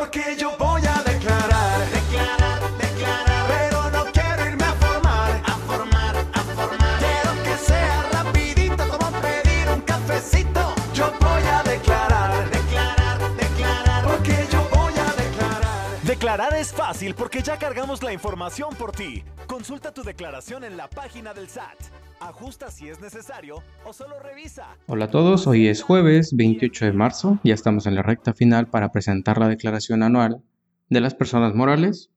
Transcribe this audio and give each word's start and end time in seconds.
Porque 0.00 0.34
yo 0.34 0.56
voy 0.56 0.80
a 0.86 1.02
declarar, 1.02 1.78
declarar, 1.90 2.78
declarar. 2.78 3.46
Pero 3.48 3.90
no 3.90 4.10
quiero 4.10 4.46
irme 4.46 4.64
a 4.64 4.72
formar, 4.72 5.42
a 5.44 5.52
formar, 5.68 6.16
a 6.16 6.40
formar. 6.40 6.98
Quiero 6.98 7.42
que 7.44 7.56
sea 7.58 8.08
rapidito 8.10 8.88
como 8.88 9.10
pedir 9.20 9.68
un 9.68 9.82
cafecito. 9.82 10.74
Yo 10.94 11.12
voy 11.20 11.42
a 11.42 11.62
declarar, 11.64 12.48
declarar, 12.48 13.36
declarar. 13.36 14.04
Porque 14.06 14.48
yo 14.50 14.66
voy 14.70 14.94
a 14.94 15.12
declarar. 15.22 16.00
Declarar 16.02 16.54
es 16.54 16.72
fácil 16.72 17.14
porque 17.14 17.42
ya 17.42 17.58
cargamos 17.58 18.02
la 18.02 18.14
información 18.14 18.74
por 18.76 18.92
ti. 18.92 19.22
Consulta 19.46 19.92
tu 19.92 20.02
declaración 20.02 20.64
en 20.64 20.78
la 20.78 20.88
página 20.88 21.34
del 21.34 21.50
SAT. 21.50 21.76
Ajusta 22.20 22.70
si 22.70 22.86
es 22.86 23.00
necesario 23.00 23.62
o 23.82 23.94
solo 23.94 24.20
revisa. 24.20 24.76
Hola 24.86 25.06
a 25.06 25.10
todos, 25.10 25.46
hoy 25.46 25.68
es 25.68 25.82
jueves 25.82 26.36
28 26.36 26.84
de 26.84 26.92
marzo, 26.92 27.40
ya 27.44 27.54
estamos 27.54 27.86
en 27.86 27.94
la 27.94 28.02
recta 28.02 28.34
final 28.34 28.68
para 28.68 28.92
presentar 28.92 29.38
la 29.38 29.48
declaración 29.48 30.02
anual 30.02 30.42
de 30.90 31.00
las 31.00 31.14
personas 31.14 31.54
morales. 31.54 32.10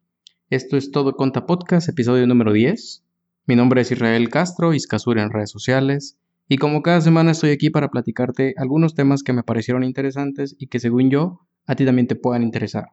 Esto 0.49 0.75
es 0.75 0.91
Todo 0.91 1.15
Conta 1.15 1.45
Podcast, 1.45 1.87
episodio 1.87 2.27
número 2.27 2.51
10. 2.51 3.01
Mi 3.45 3.55
nombre 3.55 3.79
es 3.79 3.91
Israel 3.93 4.29
Castro, 4.29 4.73
Iscasur 4.73 5.17
en 5.19 5.29
redes 5.29 5.51
sociales, 5.51 6.17
y 6.49 6.57
como 6.57 6.81
cada 6.81 6.99
semana 6.99 7.31
estoy 7.31 7.51
aquí 7.51 7.69
para 7.69 7.87
platicarte 7.87 8.55
algunos 8.57 8.95
temas 8.95 9.23
que 9.23 9.31
me 9.31 9.43
parecieron 9.43 9.85
interesantes 9.85 10.53
y 10.59 10.67
que 10.67 10.81
según 10.81 11.11
yo 11.11 11.47
a 11.65 11.75
ti 11.75 11.85
también 11.85 12.07
te 12.07 12.17
puedan 12.17 12.43
interesar. 12.43 12.89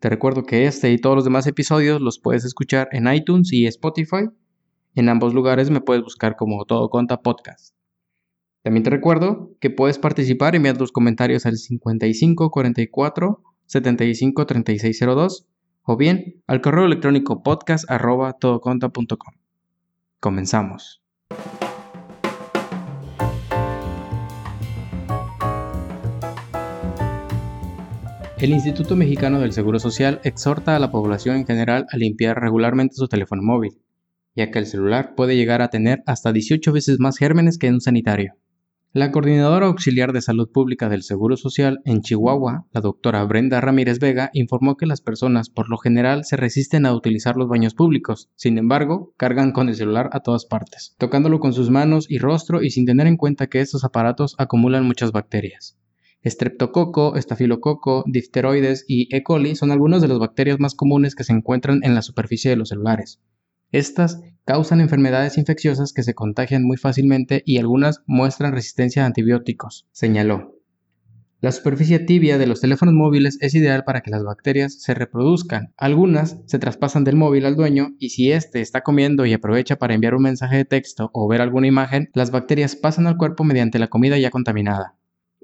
Te 0.00 0.08
recuerdo 0.08 0.42
que 0.42 0.66
este 0.66 0.90
y 0.90 0.98
todos 0.98 1.14
los 1.14 1.24
demás 1.24 1.46
episodios 1.46 2.00
los 2.00 2.18
puedes 2.18 2.44
escuchar 2.44 2.88
en 2.90 3.06
iTunes 3.06 3.52
y 3.52 3.66
Spotify 3.66 4.28
en 4.94 5.08
ambos 5.08 5.34
lugares 5.34 5.70
me 5.70 5.80
puedes 5.80 6.02
buscar 6.02 6.36
como 6.36 6.64
Todo 6.64 6.88
Conta 6.88 7.20
Podcast. 7.20 7.74
También 8.62 8.84
te 8.84 8.90
recuerdo 8.90 9.50
que 9.60 9.70
puedes 9.70 9.98
participar 9.98 10.54
enviando 10.54 10.78
tus 10.78 10.92
comentarios 10.92 11.44
al 11.46 11.56
55 11.56 12.50
44 12.50 13.42
75 13.66 14.46
3602 14.46 15.46
o 15.82 15.96
bien 15.96 16.42
al 16.46 16.60
correo 16.60 16.86
electrónico 16.86 17.42
podcast. 17.42 17.84
Comenzamos. 20.20 21.02
El 28.38 28.50
Instituto 28.50 28.96
Mexicano 28.96 29.40
del 29.40 29.52
Seguro 29.52 29.78
Social 29.78 30.20
exhorta 30.24 30.76
a 30.76 30.78
la 30.78 30.90
población 30.90 31.36
en 31.36 31.46
general 31.46 31.86
a 31.90 31.96
limpiar 31.96 32.40
regularmente 32.40 32.94
su 32.94 33.08
teléfono 33.08 33.42
móvil 33.42 33.83
ya 34.34 34.50
que 34.50 34.58
el 34.58 34.66
celular 34.66 35.14
puede 35.14 35.36
llegar 35.36 35.62
a 35.62 35.68
tener 35.68 36.02
hasta 36.06 36.32
18 36.32 36.72
veces 36.72 36.98
más 37.00 37.18
gérmenes 37.18 37.58
que 37.58 37.70
un 37.70 37.80
sanitario. 37.80 38.34
La 38.96 39.10
coordinadora 39.10 39.66
auxiliar 39.66 40.12
de 40.12 40.22
salud 40.22 40.48
pública 40.52 40.88
del 40.88 41.02
Seguro 41.02 41.36
Social 41.36 41.80
en 41.84 42.00
Chihuahua, 42.00 42.68
la 42.70 42.80
doctora 42.80 43.24
Brenda 43.24 43.60
Ramírez 43.60 43.98
Vega, 43.98 44.30
informó 44.34 44.76
que 44.76 44.86
las 44.86 45.00
personas 45.00 45.50
por 45.50 45.68
lo 45.68 45.78
general 45.78 46.24
se 46.24 46.36
resisten 46.36 46.86
a 46.86 46.94
utilizar 46.94 47.36
los 47.36 47.48
baños 47.48 47.74
públicos, 47.74 48.30
sin 48.36 48.56
embargo, 48.56 49.12
cargan 49.16 49.50
con 49.50 49.68
el 49.68 49.74
celular 49.74 50.10
a 50.12 50.20
todas 50.20 50.44
partes, 50.44 50.94
tocándolo 50.96 51.40
con 51.40 51.52
sus 51.52 51.70
manos 51.70 52.06
y 52.08 52.18
rostro 52.18 52.62
y 52.62 52.70
sin 52.70 52.86
tener 52.86 53.08
en 53.08 53.16
cuenta 53.16 53.48
que 53.48 53.60
estos 53.60 53.82
aparatos 53.82 54.36
acumulan 54.38 54.86
muchas 54.86 55.10
bacterias. 55.10 55.76
Estreptococo, 56.22 57.16
estafilococo, 57.16 58.04
difteroides 58.06 58.84
y 58.86 59.12
E. 59.12 59.24
coli 59.24 59.56
son 59.56 59.72
algunas 59.72 60.02
de 60.02 60.08
las 60.08 60.20
bacterias 60.20 60.60
más 60.60 60.76
comunes 60.76 61.16
que 61.16 61.24
se 61.24 61.32
encuentran 61.32 61.80
en 61.82 61.96
la 61.96 62.02
superficie 62.02 62.48
de 62.48 62.56
los 62.56 62.68
celulares. 62.68 63.20
Estas 63.72 64.20
causan 64.44 64.80
enfermedades 64.80 65.38
infecciosas 65.38 65.92
que 65.92 66.02
se 66.02 66.14
contagian 66.14 66.64
muy 66.64 66.76
fácilmente 66.76 67.42
y 67.44 67.58
algunas 67.58 68.02
muestran 68.06 68.52
resistencia 68.52 69.02
a 69.02 69.06
antibióticos, 69.06 69.86
señaló. 69.92 70.54
La 71.44 71.52
superficie 71.52 71.98
tibia 71.98 72.38
de 72.38 72.46
los 72.46 72.62
teléfonos 72.62 72.94
móviles 72.94 73.36
es 73.42 73.54
ideal 73.54 73.84
para 73.84 74.00
que 74.00 74.10
las 74.10 74.24
bacterias 74.24 74.80
se 74.80 74.94
reproduzcan. 74.94 75.74
Algunas 75.76 76.38
se 76.46 76.58
traspasan 76.58 77.04
del 77.04 77.16
móvil 77.16 77.44
al 77.44 77.54
dueño 77.54 77.90
y 77.98 78.08
si 78.08 78.32
éste 78.32 78.62
está 78.62 78.80
comiendo 78.80 79.26
y 79.26 79.34
aprovecha 79.34 79.76
para 79.76 79.92
enviar 79.92 80.14
un 80.14 80.22
mensaje 80.22 80.56
de 80.56 80.64
texto 80.64 81.10
o 81.12 81.28
ver 81.28 81.42
alguna 81.42 81.66
imagen, 81.66 82.08
las 82.14 82.30
bacterias 82.30 82.76
pasan 82.76 83.06
al 83.06 83.18
cuerpo 83.18 83.44
mediante 83.44 83.78
la 83.78 83.88
comida 83.88 84.16
ya 84.16 84.30
contaminada. 84.30 84.96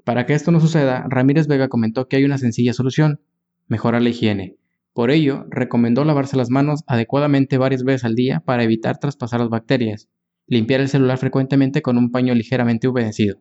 Para 0.03 0.25
que 0.25 0.33
esto 0.33 0.51
no 0.51 0.59
suceda, 0.59 1.05
Ramírez 1.07 1.45
Vega 1.45 1.67
comentó 1.67 2.07
que 2.07 2.15
hay 2.15 2.25
una 2.25 2.39
sencilla 2.39 2.73
solución, 2.73 3.21
mejorar 3.67 4.01
la 4.01 4.09
higiene. 4.09 4.57
Por 4.93 5.09
ello, 5.09 5.45
recomendó 5.49 6.03
lavarse 6.03 6.35
las 6.35 6.49
manos 6.49 6.83
adecuadamente 6.85 7.57
varias 7.57 7.83
veces 7.83 8.03
al 8.03 8.15
día 8.15 8.41
para 8.41 8.63
evitar 8.63 8.97
traspasar 8.97 9.39
las 9.39 9.49
bacterias, 9.49 10.09
limpiar 10.47 10.81
el 10.81 10.89
celular 10.89 11.17
frecuentemente 11.17 11.81
con 11.81 11.97
un 11.97 12.11
paño 12.11 12.35
ligeramente 12.35 12.89
humedecido. 12.89 13.37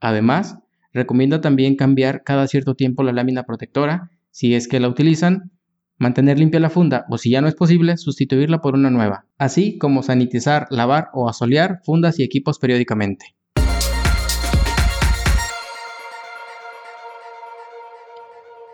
Además, 0.00 0.58
recomienda 0.92 1.40
también 1.40 1.76
cambiar 1.76 2.22
cada 2.22 2.46
cierto 2.48 2.74
tiempo 2.74 3.02
la 3.02 3.12
lámina 3.12 3.44
protectora, 3.44 4.10
si 4.30 4.54
es 4.54 4.68
que 4.68 4.78
la 4.78 4.88
utilizan, 4.88 5.52
mantener 5.96 6.38
limpia 6.38 6.60
la 6.60 6.68
funda 6.68 7.06
o 7.08 7.16
si 7.16 7.30
ya 7.30 7.40
no 7.40 7.48
es 7.48 7.54
posible, 7.54 7.96
sustituirla 7.96 8.60
por 8.60 8.74
una 8.74 8.90
nueva, 8.90 9.26
así 9.38 9.78
como 9.78 10.02
sanitizar, 10.02 10.66
lavar 10.70 11.08
o 11.14 11.30
asolear 11.30 11.80
fundas 11.84 12.18
y 12.18 12.24
equipos 12.24 12.58
periódicamente. 12.58 13.34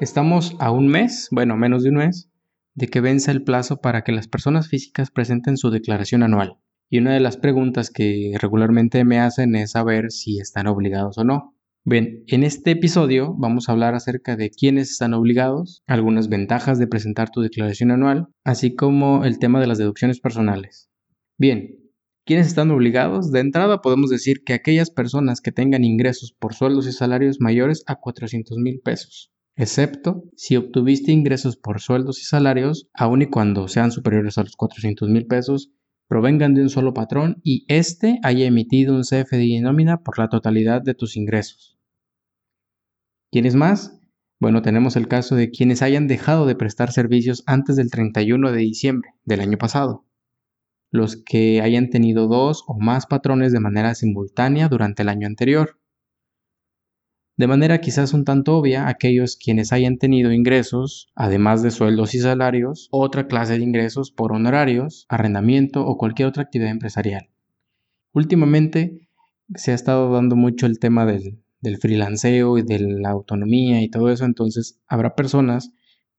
Estamos 0.01 0.57
a 0.61 0.71
un 0.71 0.89
mes, 0.89 1.29
bueno, 1.31 1.59
menos 1.59 1.83
de 1.83 1.91
un 1.91 1.97
mes, 1.97 2.31
de 2.75 2.89
que 2.89 3.03
vence 3.03 3.31
el 3.31 3.45
plazo 3.45 3.83
para 3.83 4.03
que 4.03 4.13
las 4.13 4.29
personas 4.29 4.67
físicas 4.67 5.11
presenten 5.11 5.59
su 5.59 5.69
declaración 5.69 6.23
anual. 6.23 6.57
Y 6.89 7.01
una 7.01 7.13
de 7.13 7.21
las 7.21 7.37
preguntas 7.37 7.91
que 7.91 8.33
regularmente 8.41 9.05
me 9.05 9.21
hacen 9.21 9.55
es 9.57 9.73
saber 9.73 10.11
si 10.11 10.39
están 10.39 10.69
obligados 10.69 11.19
o 11.19 11.25
no. 11.25 11.55
Bien, 11.85 12.25
en 12.29 12.45
este 12.45 12.71
episodio 12.71 13.35
vamos 13.37 13.69
a 13.69 13.73
hablar 13.73 13.95
acerca 13.95 14.37
de 14.37 14.49
quiénes 14.49 14.91
están 14.91 15.13
obligados, 15.13 15.83
algunas 15.87 16.31
ventajas 16.31 16.79
de 16.79 16.87
presentar 16.87 17.29
tu 17.29 17.43
declaración 17.43 17.91
anual, 17.91 18.29
así 18.43 18.75
como 18.75 19.27
el 19.27 19.39
tema 19.39 19.61
de 19.61 19.67
las 19.67 19.77
deducciones 19.77 20.19
personales. 20.19 20.89
Bien, 21.37 21.77
¿quiénes 22.25 22.47
están 22.47 22.71
obligados? 22.71 23.33
De 23.33 23.41
entrada 23.41 23.83
podemos 23.83 24.09
decir 24.09 24.45
que 24.47 24.55
aquellas 24.55 24.91
personas 24.91 25.43
que 25.43 25.53
tengan 25.53 25.85
ingresos 25.85 26.33
por 26.33 26.55
sueldos 26.55 26.87
y 26.87 26.93
salarios 26.93 27.37
mayores 27.39 27.85
a 27.87 27.97
400 27.97 28.57
mil 28.57 28.81
pesos 28.81 29.31
excepto 29.57 30.25
si 30.37 30.57
obtuviste 30.57 31.13
ingresos 31.13 31.57
por 31.57 31.81
sueldos 31.81 32.21
y 32.21 32.25
salarios, 32.25 32.89
aun 32.95 33.23
y 33.23 33.27
cuando 33.27 33.69
sean 33.69 33.93
superiores 33.93 34.39
a 34.39 34.43
los 34.43 34.57
400 34.57 35.09
mil 35.09 35.27
pesos, 35.27 35.73
provengan 36.09 36.55
de 36.55 36.63
un 36.63 36.71
solo 36.71 36.93
patrón 36.93 37.41
y 37.45 37.65
éste 37.69 38.19
haya 38.23 38.47
emitido 38.47 38.95
un 38.97 39.03
CFDI 39.03 39.61
nómina 39.61 40.03
por 40.03 40.19
la 40.19 40.29
totalidad 40.29 40.83
de 40.83 40.95
tus 40.95 41.17
ingresos. 41.17 41.79
¿Quiénes 43.31 43.55
más? 43.55 44.01
Bueno, 44.41 44.63
tenemos 44.63 44.97
el 44.97 45.07
caso 45.07 45.37
de 45.37 45.51
quienes 45.51 45.83
hayan 45.83 46.09
dejado 46.09 46.47
de 46.47 46.57
prestar 46.57 46.93
servicios 46.93 47.45
antes 47.47 47.77
del 47.77 47.91
31 47.91 48.51
de 48.51 48.59
diciembre 48.59 49.11
del 49.25 49.41
año 49.41 49.59
pasado. 49.59 50.07
Los 50.91 51.23
que 51.23 51.61
hayan 51.61 51.91
tenido 51.91 52.27
dos 52.27 52.65
o 52.67 52.81
más 52.81 53.07
patrones 53.07 53.53
de 53.53 53.61
manera 53.61 53.95
simultánea 53.95 54.69
durante 54.69 55.03
el 55.03 55.11
año 55.11 55.27
anterior 55.27 55.80
de 57.41 57.47
manera 57.47 57.81
quizás 57.81 58.13
un 58.13 58.27
tanto 58.27 58.59
obvia 58.59 58.87
aquellos 58.87 59.39
quienes 59.39 59.73
hayan 59.73 59.97
tenido 59.97 60.31
ingresos, 60.31 61.09
además 61.15 61.63
de 61.63 61.71
sueldos 61.71 62.15
y 62.15 62.19
salarios, 62.21 62.89
otra 62.91 63.29
clase 63.29 63.57
de 63.57 63.65
ingresos 63.65 64.11
por 64.11 64.35
honorarios, 64.35 65.07
arrendamiento 65.09 65.87
o 65.87 65.97
cualquier 65.97 66.29
otra 66.29 66.43
actividad 66.43 66.71
empresarial. 66.71 67.31
Últimamente 68.13 69.09
se 69.55 69.73
ha 69.73 69.75
estado 69.75 70.13
dando 70.13 70.37
mucho 70.37 70.67
el 70.67 70.79
tema 70.79 71.07
del, 71.07 71.43
del 71.63 71.79
freelanceo 71.79 72.59
y 72.59 72.63
de 72.63 72.79
la 72.79 73.09
autonomía 73.09 73.81
y 73.81 73.89
todo 73.89 74.11
eso, 74.11 74.27
entonces 74.27 74.79
habrá 74.87 75.15
personas 75.15 75.73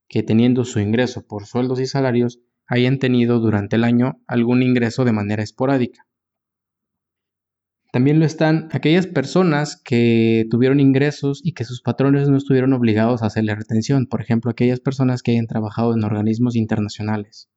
que 0.08 0.24
teniendo 0.24 0.64
su 0.64 0.80
ingreso 0.80 1.24
por 1.24 1.46
sueldos 1.46 1.78
y 1.78 1.86
salarios 1.86 2.40
hayan 2.66 2.98
tenido 2.98 3.38
durante 3.38 3.76
el 3.76 3.84
año 3.84 4.20
algún 4.26 4.64
ingreso 4.64 5.04
de 5.04 5.12
manera 5.12 5.44
esporádica. 5.44 6.04
También 7.92 8.18
lo 8.18 8.24
están 8.24 8.70
aquellas 8.72 9.06
personas 9.06 9.76
que 9.76 10.46
tuvieron 10.50 10.80
ingresos 10.80 11.42
y 11.44 11.52
que 11.52 11.64
sus 11.64 11.82
patrones 11.82 12.26
no 12.30 12.38
estuvieron 12.38 12.72
obligados 12.72 13.22
a 13.22 13.26
hacerle 13.26 13.54
retención, 13.54 14.06
por 14.06 14.22
ejemplo, 14.22 14.50
aquellas 14.50 14.80
personas 14.80 15.22
que 15.22 15.32
hayan 15.32 15.46
trabajado 15.46 15.92
en 15.92 16.02
organismos 16.02 16.56
internacionales. 16.56 17.50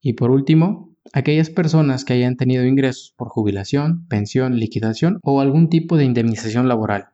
Y 0.00 0.12
por 0.12 0.30
último, 0.30 0.94
aquellas 1.12 1.50
personas 1.50 2.04
que 2.04 2.12
hayan 2.12 2.36
tenido 2.36 2.64
ingresos 2.64 3.12
por 3.16 3.28
jubilación, 3.28 4.06
pensión, 4.06 4.56
liquidación 4.56 5.18
o 5.24 5.40
algún 5.40 5.68
tipo 5.68 5.96
de 5.96 6.04
indemnización 6.04 6.68
laboral. 6.68 7.08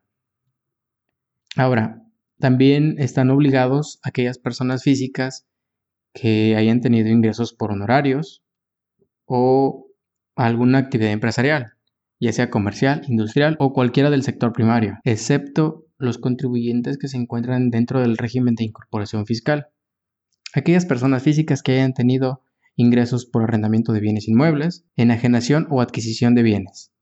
Ahora, 1.57 2.03
también 2.39 2.97
están 2.99 3.31
obligados 3.31 3.99
aquellas 4.03 4.39
personas 4.39 4.83
físicas 4.83 5.47
que 6.13 6.55
hayan 6.55 6.83
tenido 6.83 7.09
ingresos 7.09 7.55
por 7.55 7.73
honorarios 7.73 8.43
o 9.25 9.87
alguna 10.37 10.79
actividad 10.79 11.13
empresarial, 11.13 11.75
ya 12.21 12.33
sea 12.33 12.51
comercial, 12.51 13.03
industrial 13.09 13.57
o 13.59 13.73
cualquiera 13.73 14.11
del 14.11 14.23
sector 14.23 14.53
primario, 14.53 14.99
excepto 15.05 15.87
los 15.99 16.19
contribuyentes 16.19 16.99
que 16.99 17.09
se 17.09 17.17
encuentran 17.17 17.71
dentro 17.71 18.01
del 18.01 18.17
régimen 18.17 18.55
de 18.55 18.65
incorporación 18.65 19.27
fiscal. 19.27 19.69
Aquellas 20.55 20.87
personas 20.87 21.23
físicas 21.23 21.63
que 21.63 21.73
hayan 21.73 21.95
tenido 21.95 22.43
ingresos 22.77 23.27
por 23.27 23.43
arrendamiento 23.43 23.93
de 23.93 24.01
bienes 24.01 24.29
inmuebles, 24.29 24.85
enajenación 24.97 25.67
o 25.71 25.81
adquisición 25.81 26.35
de 26.35 26.43
bienes. 26.43 26.93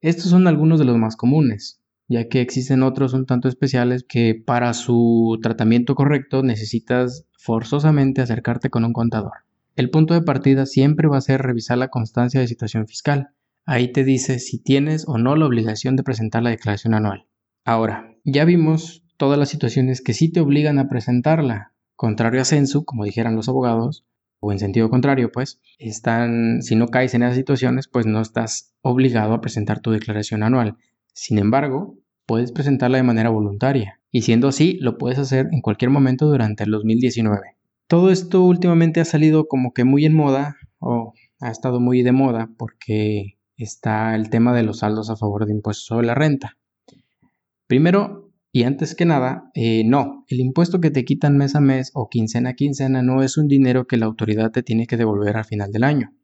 Estos 0.00 0.30
son 0.30 0.46
algunos 0.46 0.78
de 0.78 0.84
los 0.84 0.96
más 0.96 1.16
comunes, 1.16 1.80
ya 2.08 2.28
que 2.28 2.40
existen 2.40 2.82
otros 2.82 3.14
un 3.14 3.26
tanto 3.26 3.48
especiales 3.48 4.04
que 4.04 4.34
para 4.34 4.72
su 4.74 5.38
tratamiento 5.42 5.94
correcto 5.94 6.42
necesitas 6.42 7.26
forzosamente 7.38 8.22
acercarte 8.22 8.70
con 8.70 8.84
un 8.84 8.92
contador. 8.92 9.32
El 9.76 9.90
punto 9.90 10.14
de 10.14 10.22
partida 10.22 10.66
siempre 10.66 11.08
va 11.08 11.18
a 11.18 11.22
ser 11.22 11.42
revisar 11.42 11.78
la 11.78 11.88
constancia 11.88 12.40
de 12.40 12.48
situación 12.48 12.86
fiscal. 12.86 13.30
Ahí 13.70 13.92
te 13.92 14.02
dice 14.02 14.38
si 14.38 14.58
tienes 14.62 15.06
o 15.06 15.18
no 15.18 15.36
la 15.36 15.44
obligación 15.44 15.94
de 15.94 16.02
presentar 16.02 16.42
la 16.42 16.48
declaración 16.48 16.94
anual. 16.94 17.26
Ahora, 17.66 18.16
ya 18.24 18.46
vimos 18.46 19.04
todas 19.18 19.38
las 19.38 19.50
situaciones 19.50 20.00
que 20.00 20.14
sí 20.14 20.32
te 20.32 20.40
obligan 20.40 20.78
a 20.78 20.88
presentarla, 20.88 21.74
contrario 21.94 22.40
a 22.40 22.46
censo, 22.46 22.86
como 22.86 23.04
dijeran 23.04 23.36
los 23.36 23.46
abogados, 23.50 24.06
o 24.40 24.52
en 24.52 24.58
sentido 24.58 24.88
contrario, 24.88 25.30
pues, 25.30 25.60
están, 25.78 26.62
si 26.62 26.76
no 26.76 26.88
caes 26.88 27.12
en 27.12 27.24
esas 27.24 27.36
situaciones, 27.36 27.88
pues 27.88 28.06
no 28.06 28.22
estás 28.22 28.72
obligado 28.80 29.34
a 29.34 29.42
presentar 29.42 29.80
tu 29.80 29.90
declaración 29.90 30.42
anual. 30.42 30.78
Sin 31.12 31.36
embargo, 31.36 31.98
puedes 32.24 32.52
presentarla 32.52 32.96
de 32.96 33.02
manera 33.02 33.28
voluntaria, 33.28 34.00
y 34.10 34.22
siendo 34.22 34.48
así, 34.48 34.78
lo 34.80 34.96
puedes 34.96 35.18
hacer 35.18 35.46
en 35.52 35.60
cualquier 35.60 35.90
momento 35.90 36.24
durante 36.24 36.64
el 36.64 36.70
2019. 36.70 37.58
Todo 37.86 38.10
esto 38.10 38.42
últimamente 38.44 39.00
ha 39.00 39.04
salido 39.04 39.46
como 39.46 39.74
que 39.74 39.84
muy 39.84 40.06
en 40.06 40.14
moda, 40.14 40.56
o 40.78 41.12
ha 41.38 41.50
estado 41.50 41.80
muy 41.80 42.02
de 42.02 42.12
moda, 42.12 42.48
porque 42.56 43.37
está 43.64 44.14
el 44.14 44.30
tema 44.30 44.54
de 44.54 44.62
los 44.62 44.78
saldos 44.78 45.10
a 45.10 45.16
favor 45.16 45.46
de 45.46 45.52
impuestos 45.52 45.86
sobre 45.86 46.06
la 46.06 46.14
renta. 46.14 46.56
Primero, 47.66 48.30
y 48.50 48.62
antes 48.62 48.94
que 48.94 49.04
nada, 49.04 49.50
eh, 49.54 49.84
no, 49.84 50.24
el 50.28 50.40
impuesto 50.40 50.80
que 50.80 50.90
te 50.90 51.04
quitan 51.04 51.36
mes 51.36 51.54
a 51.54 51.60
mes 51.60 51.90
o 51.94 52.08
quincena 52.08 52.50
a 52.50 52.54
quincena 52.54 53.02
no 53.02 53.22
es 53.22 53.36
un 53.36 53.46
dinero 53.46 53.86
que 53.86 53.98
la 53.98 54.06
autoridad 54.06 54.50
te 54.50 54.62
tiene 54.62 54.86
que 54.86 54.96
devolver 54.96 55.36
al 55.36 55.44
final 55.44 55.70
del 55.70 55.84
año. 55.84 56.14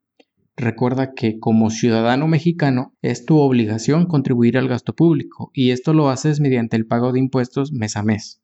Recuerda 0.56 1.14
que 1.14 1.40
como 1.40 1.69
ciudadano 1.69 2.28
mexicano 2.28 2.94
es 3.02 3.26
tu 3.26 3.38
obligación 3.38 4.06
contribuir 4.06 4.56
al 4.56 4.69
gasto 4.69 4.94
público 4.94 5.50
y 5.52 5.70
esto 5.72 5.92
lo 5.92 6.08
haces 6.08 6.40
mediante 6.40 6.76
el 6.76 6.86
pago 6.86 7.12
de 7.12 7.19
impuestos 7.19 7.72
mes 7.72 7.96
a 7.96 8.04
mes. 8.04 8.40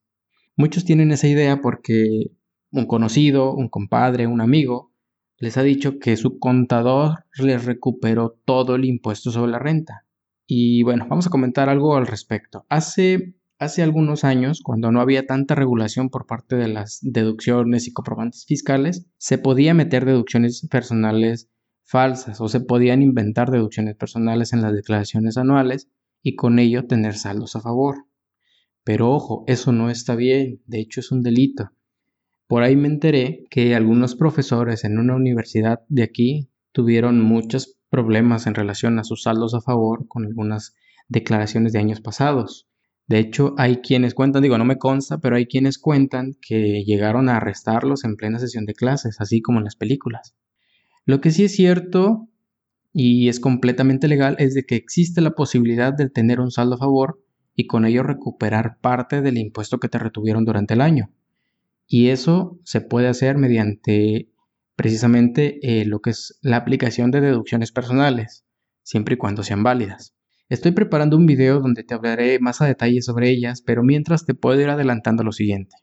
Muchos 0.56 0.84
tienen 0.84 1.12
esa 1.12 1.28
idea 1.28 1.60
porque 1.62 2.32
un 2.72 2.86
conocido, 2.86 3.54
un 3.54 3.68
compadre, 3.68 4.26
un 4.26 4.40
amigo 4.40 4.89
les 5.40 5.56
ha 5.56 5.64
dicho 5.64 5.98
que 5.98 6.16
su 6.16 6.38
contador 6.38 7.24
les 7.36 7.64
recuperó 7.64 8.38
todo 8.44 8.76
el 8.76 8.84
impuesto 8.84 9.32
sobre 9.32 9.50
la 9.50 9.58
renta. 9.58 10.06
Y 10.46 10.84
bueno, 10.84 11.06
vamos 11.08 11.26
a 11.26 11.30
comentar 11.30 11.68
algo 11.68 11.96
al 11.96 12.06
respecto. 12.06 12.64
Hace 12.68 13.34
Hace 13.60 13.82
algunos 13.82 14.24
años, 14.24 14.62
cuando 14.62 14.90
no 14.90 15.02
había 15.02 15.26
tanta 15.26 15.54
regulación 15.54 16.08
por 16.08 16.24
parte 16.24 16.56
de 16.56 16.66
las 16.66 16.98
deducciones 17.02 17.86
y 17.86 17.92
comprobantes 17.92 18.46
fiscales, 18.46 19.04
se 19.18 19.36
podía 19.36 19.74
meter 19.74 20.06
deducciones 20.06 20.66
personales 20.70 21.50
falsas 21.84 22.40
o 22.40 22.48
se 22.48 22.60
podían 22.60 23.02
inventar 23.02 23.50
deducciones 23.50 23.96
personales 23.96 24.54
en 24.54 24.62
las 24.62 24.72
declaraciones 24.72 25.36
anuales 25.36 25.90
y 26.22 26.36
con 26.36 26.58
ello 26.58 26.86
tener 26.86 27.12
saldos 27.16 27.54
a 27.54 27.60
favor. 27.60 28.06
Pero 28.82 29.12
ojo, 29.12 29.44
eso 29.46 29.72
no 29.72 29.90
está 29.90 30.14
bien, 30.14 30.62
de 30.64 30.80
hecho 30.80 31.00
es 31.00 31.12
un 31.12 31.20
delito. 31.20 31.70
Por 32.50 32.64
ahí 32.64 32.74
me 32.74 32.88
enteré 32.88 33.44
que 33.48 33.76
algunos 33.76 34.16
profesores 34.16 34.82
en 34.82 34.98
una 34.98 35.14
universidad 35.14 35.82
de 35.88 36.02
aquí 36.02 36.50
tuvieron 36.72 37.20
muchos 37.20 37.78
problemas 37.90 38.48
en 38.48 38.56
relación 38.56 38.98
a 38.98 39.04
sus 39.04 39.22
saldos 39.22 39.54
a 39.54 39.60
favor 39.60 40.08
con 40.08 40.24
algunas 40.24 40.74
declaraciones 41.08 41.72
de 41.72 41.78
años 41.78 42.00
pasados. 42.00 42.68
De 43.06 43.20
hecho, 43.20 43.54
hay 43.56 43.76
quienes 43.76 44.14
cuentan, 44.14 44.42
digo, 44.42 44.58
no 44.58 44.64
me 44.64 44.78
consta, 44.78 45.18
pero 45.18 45.36
hay 45.36 45.46
quienes 45.46 45.78
cuentan 45.78 46.32
que 46.42 46.82
llegaron 46.82 47.28
a 47.28 47.36
arrestarlos 47.36 48.02
en 48.02 48.16
plena 48.16 48.40
sesión 48.40 48.66
de 48.66 48.74
clases, 48.74 49.20
así 49.20 49.40
como 49.40 49.58
en 49.58 49.64
las 49.66 49.76
películas. 49.76 50.34
Lo 51.06 51.20
que 51.20 51.30
sí 51.30 51.44
es 51.44 51.54
cierto 51.54 52.28
y 52.92 53.28
es 53.28 53.38
completamente 53.38 54.08
legal 54.08 54.34
es 54.40 54.54
de 54.54 54.64
que 54.66 54.74
existe 54.74 55.20
la 55.20 55.36
posibilidad 55.36 55.92
de 55.92 56.10
tener 56.10 56.40
un 56.40 56.50
saldo 56.50 56.74
a 56.74 56.78
favor 56.78 57.22
y 57.54 57.68
con 57.68 57.84
ello 57.84 58.02
recuperar 58.02 58.78
parte 58.80 59.22
del 59.22 59.38
impuesto 59.38 59.78
que 59.78 59.88
te 59.88 60.00
retuvieron 60.00 60.44
durante 60.44 60.74
el 60.74 60.80
año. 60.80 61.12
Y 61.92 62.10
eso 62.10 62.56
se 62.62 62.80
puede 62.80 63.08
hacer 63.08 63.36
mediante 63.36 64.30
precisamente 64.76 65.58
eh, 65.60 65.84
lo 65.84 66.00
que 66.00 66.10
es 66.10 66.38
la 66.40 66.58
aplicación 66.58 67.10
de 67.10 67.20
deducciones 67.20 67.72
personales, 67.72 68.44
siempre 68.84 69.14
y 69.14 69.18
cuando 69.18 69.42
sean 69.42 69.64
válidas. 69.64 70.14
Estoy 70.48 70.70
preparando 70.70 71.16
un 71.16 71.26
video 71.26 71.58
donde 71.58 71.82
te 71.82 71.92
hablaré 71.92 72.38
más 72.38 72.60
a 72.60 72.66
detalle 72.66 73.02
sobre 73.02 73.28
ellas, 73.28 73.60
pero 73.60 73.82
mientras 73.82 74.24
te 74.24 74.34
puedo 74.34 74.60
ir 74.60 74.68
adelantando 74.68 75.24
lo 75.24 75.32
siguiente. 75.32 75.74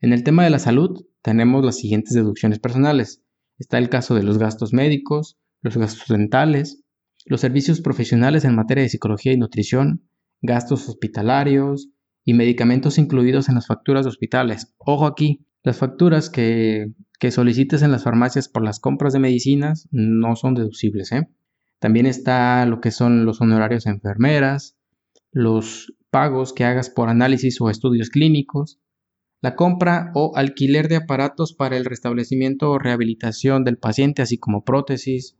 En 0.00 0.12
el 0.12 0.24
tema 0.24 0.42
de 0.42 0.50
la 0.50 0.58
salud 0.58 1.06
tenemos 1.22 1.64
las 1.64 1.76
siguientes 1.76 2.14
deducciones 2.14 2.58
personales. 2.58 3.22
Está 3.58 3.78
el 3.78 3.90
caso 3.90 4.16
de 4.16 4.24
los 4.24 4.38
gastos 4.38 4.72
médicos, 4.72 5.38
los 5.62 5.76
gastos 5.76 6.08
dentales, 6.08 6.82
los 7.26 7.40
servicios 7.40 7.80
profesionales 7.80 8.44
en 8.44 8.56
materia 8.56 8.82
de 8.82 8.88
psicología 8.88 9.32
y 9.32 9.36
nutrición, 9.36 10.02
gastos 10.42 10.88
hospitalarios 10.88 11.90
y 12.28 12.34
medicamentos 12.34 12.98
incluidos 12.98 13.48
en 13.48 13.54
las 13.54 13.66
facturas 13.66 14.04
de 14.04 14.10
hospitales. 14.10 14.74
Ojo 14.76 15.06
aquí, 15.06 15.46
las 15.62 15.78
facturas 15.78 16.28
que, 16.28 16.92
que 17.18 17.30
solicites 17.30 17.80
en 17.80 17.90
las 17.90 18.04
farmacias 18.04 18.50
por 18.50 18.62
las 18.62 18.80
compras 18.80 19.14
de 19.14 19.18
medicinas 19.18 19.88
no 19.92 20.36
son 20.36 20.52
deducibles. 20.52 21.10
¿eh? 21.12 21.26
También 21.78 22.04
está 22.04 22.66
lo 22.66 22.82
que 22.82 22.90
son 22.90 23.24
los 23.24 23.40
honorarios 23.40 23.86
a 23.86 23.92
enfermeras, 23.92 24.76
los 25.32 25.94
pagos 26.10 26.52
que 26.52 26.64
hagas 26.66 26.90
por 26.90 27.08
análisis 27.08 27.62
o 27.62 27.70
estudios 27.70 28.10
clínicos, 28.10 28.78
la 29.40 29.56
compra 29.56 30.12
o 30.14 30.32
alquiler 30.36 30.88
de 30.88 30.96
aparatos 30.96 31.54
para 31.54 31.78
el 31.78 31.86
restablecimiento 31.86 32.70
o 32.70 32.78
rehabilitación 32.78 33.64
del 33.64 33.78
paciente, 33.78 34.20
así 34.20 34.36
como 34.36 34.64
prótesis. 34.64 35.38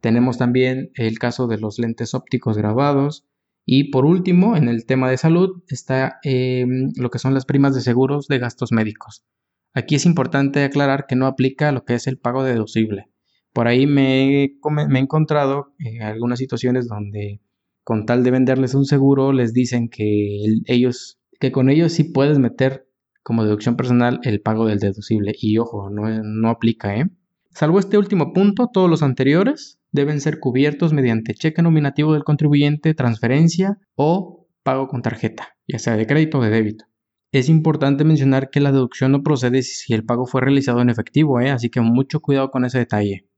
Tenemos 0.00 0.38
también 0.38 0.92
el 0.94 1.18
caso 1.18 1.48
de 1.48 1.58
los 1.58 1.80
lentes 1.80 2.14
ópticos 2.14 2.56
grabados. 2.56 3.26
Y 3.66 3.90
por 3.90 4.04
último, 4.04 4.56
en 4.56 4.68
el 4.68 4.84
tema 4.84 5.10
de 5.10 5.16
salud, 5.16 5.62
está 5.68 6.18
em, 6.22 6.92
lo 6.96 7.10
que 7.10 7.18
son 7.18 7.34
las 7.34 7.46
primas 7.46 7.74
de 7.74 7.80
seguros 7.80 8.26
de 8.28 8.38
gastos 8.38 8.72
médicos. 8.72 9.24
Aquí 9.72 9.94
es 9.94 10.06
importante 10.06 10.62
aclarar 10.64 11.06
que 11.06 11.16
no 11.16 11.26
aplica 11.26 11.72
lo 11.72 11.84
que 11.84 11.94
es 11.94 12.06
el 12.06 12.18
pago 12.18 12.44
deducible. 12.44 13.08
Por 13.52 13.66
ahí 13.68 13.86
me, 13.86 14.44
he 14.44 14.98
encontrado 14.98 15.74
en 15.78 16.02
algunas 16.02 16.38
situaciones 16.38 16.88
donde 16.88 17.40
con 17.82 18.06
tal 18.06 18.24
de 18.24 18.30
venderles 18.30 18.74
un 18.74 18.84
seguro 18.84 19.32
les 19.32 19.52
dicen 19.52 19.88
que 19.88 20.44
ellos 20.66 21.18
que 21.40 21.52
con 21.52 21.68
ellos 21.68 21.92
sí 21.92 22.04
puedes 22.04 22.38
meter 22.38 22.88
como 23.22 23.44
deducción 23.44 23.76
personal 23.76 24.20
el 24.22 24.40
pago 24.40 24.66
del 24.66 24.78
deducible 24.78 25.34
y 25.38 25.58
ojo, 25.58 25.90
no, 25.90 26.02
no 26.22 26.48
aplica, 26.48 26.96
¿eh? 26.96 27.10
Salvo 27.50 27.78
este 27.78 27.98
último 27.98 28.32
punto, 28.32 28.70
todos 28.72 28.90
los 28.90 29.02
anteriores 29.02 29.78
deben 29.94 30.20
ser 30.20 30.40
cubiertos 30.40 30.92
mediante 30.92 31.34
cheque 31.34 31.62
nominativo 31.62 32.12
del 32.12 32.24
contribuyente, 32.24 32.94
transferencia 32.94 33.78
o 33.94 34.48
pago 34.64 34.88
con 34.88 35.02
tarjeta, 35.02 35.56
ya 35.68 35.78
sea 35.78 35.96
de 35.96 36.06
crédito 36.06 36.38
o 36.38 36.42
de 36.42 36.50
débito. 36.50 36.84
Es 37.30 37.48
importante 37.48 38.04
mencionar 38.04 38.50
que 38.50 38.58
la 38.58 38.72
deducción 38.72 39.12
no 39.12 39.22
procede 39.22 39.62
si 39.62 39.94
el 39.94 40.04
pago 40.04 40.26
fue 40.26 40.40
realizado 40.40 40.82
en 40.82 40.90
efectivo, 40.90 41.40
¿eh? 41.40 41.50
así 41.50 41.70
que 41.70 41.80
mucho 41.80 42.20
cuidado 42.20 42.50
con 42.50 42.64
ese 42.64 42.78
detalle. 42.78 43.28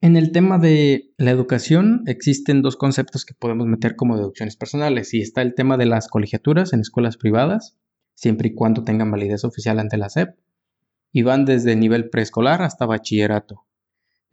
En 0.00 0.16
el 0.16 0.30
tema 0.30 0.58
de 0.58 1.12
la 1.16 1.32
educación 1.32 2.04
existen 2.06 2.62
dos 2.62 2.76
conceptos 2.76 3.24
que 3.24 3.34
podemos 3.34 3.66
meter 3.66 3.96
como 3.96 4.16
deducciones 4.16 4.56
personales 4.56 5.12
y 5.12 5.22
está 5.22 5.42
el 5.42 5.54
tema 5.54 5.76
de 5.76 5.86
las 5.86 6.06
colegiaturas 6.06 6.72
en 6.72 6.80
escuelas 6.80 7.16
privadas, 7.16 7.76
siempre 8.14 8.48
y 8.48 8.54
cuando 8.54 8.84
tengan 8.84 9.10
validez 9.10 9.44
oficial 9.44 9.80
ante 9.80 9.96
la 9.96 10.08
SEP, 10.08 10.36
y 11.12 11.22
van 11.22 11.46
desde 11.46 11.74
nivel 11.74 12.10
preescolar 12.10 12.62
hasta 12.62 12.86
bachillerato. 12.86 13.65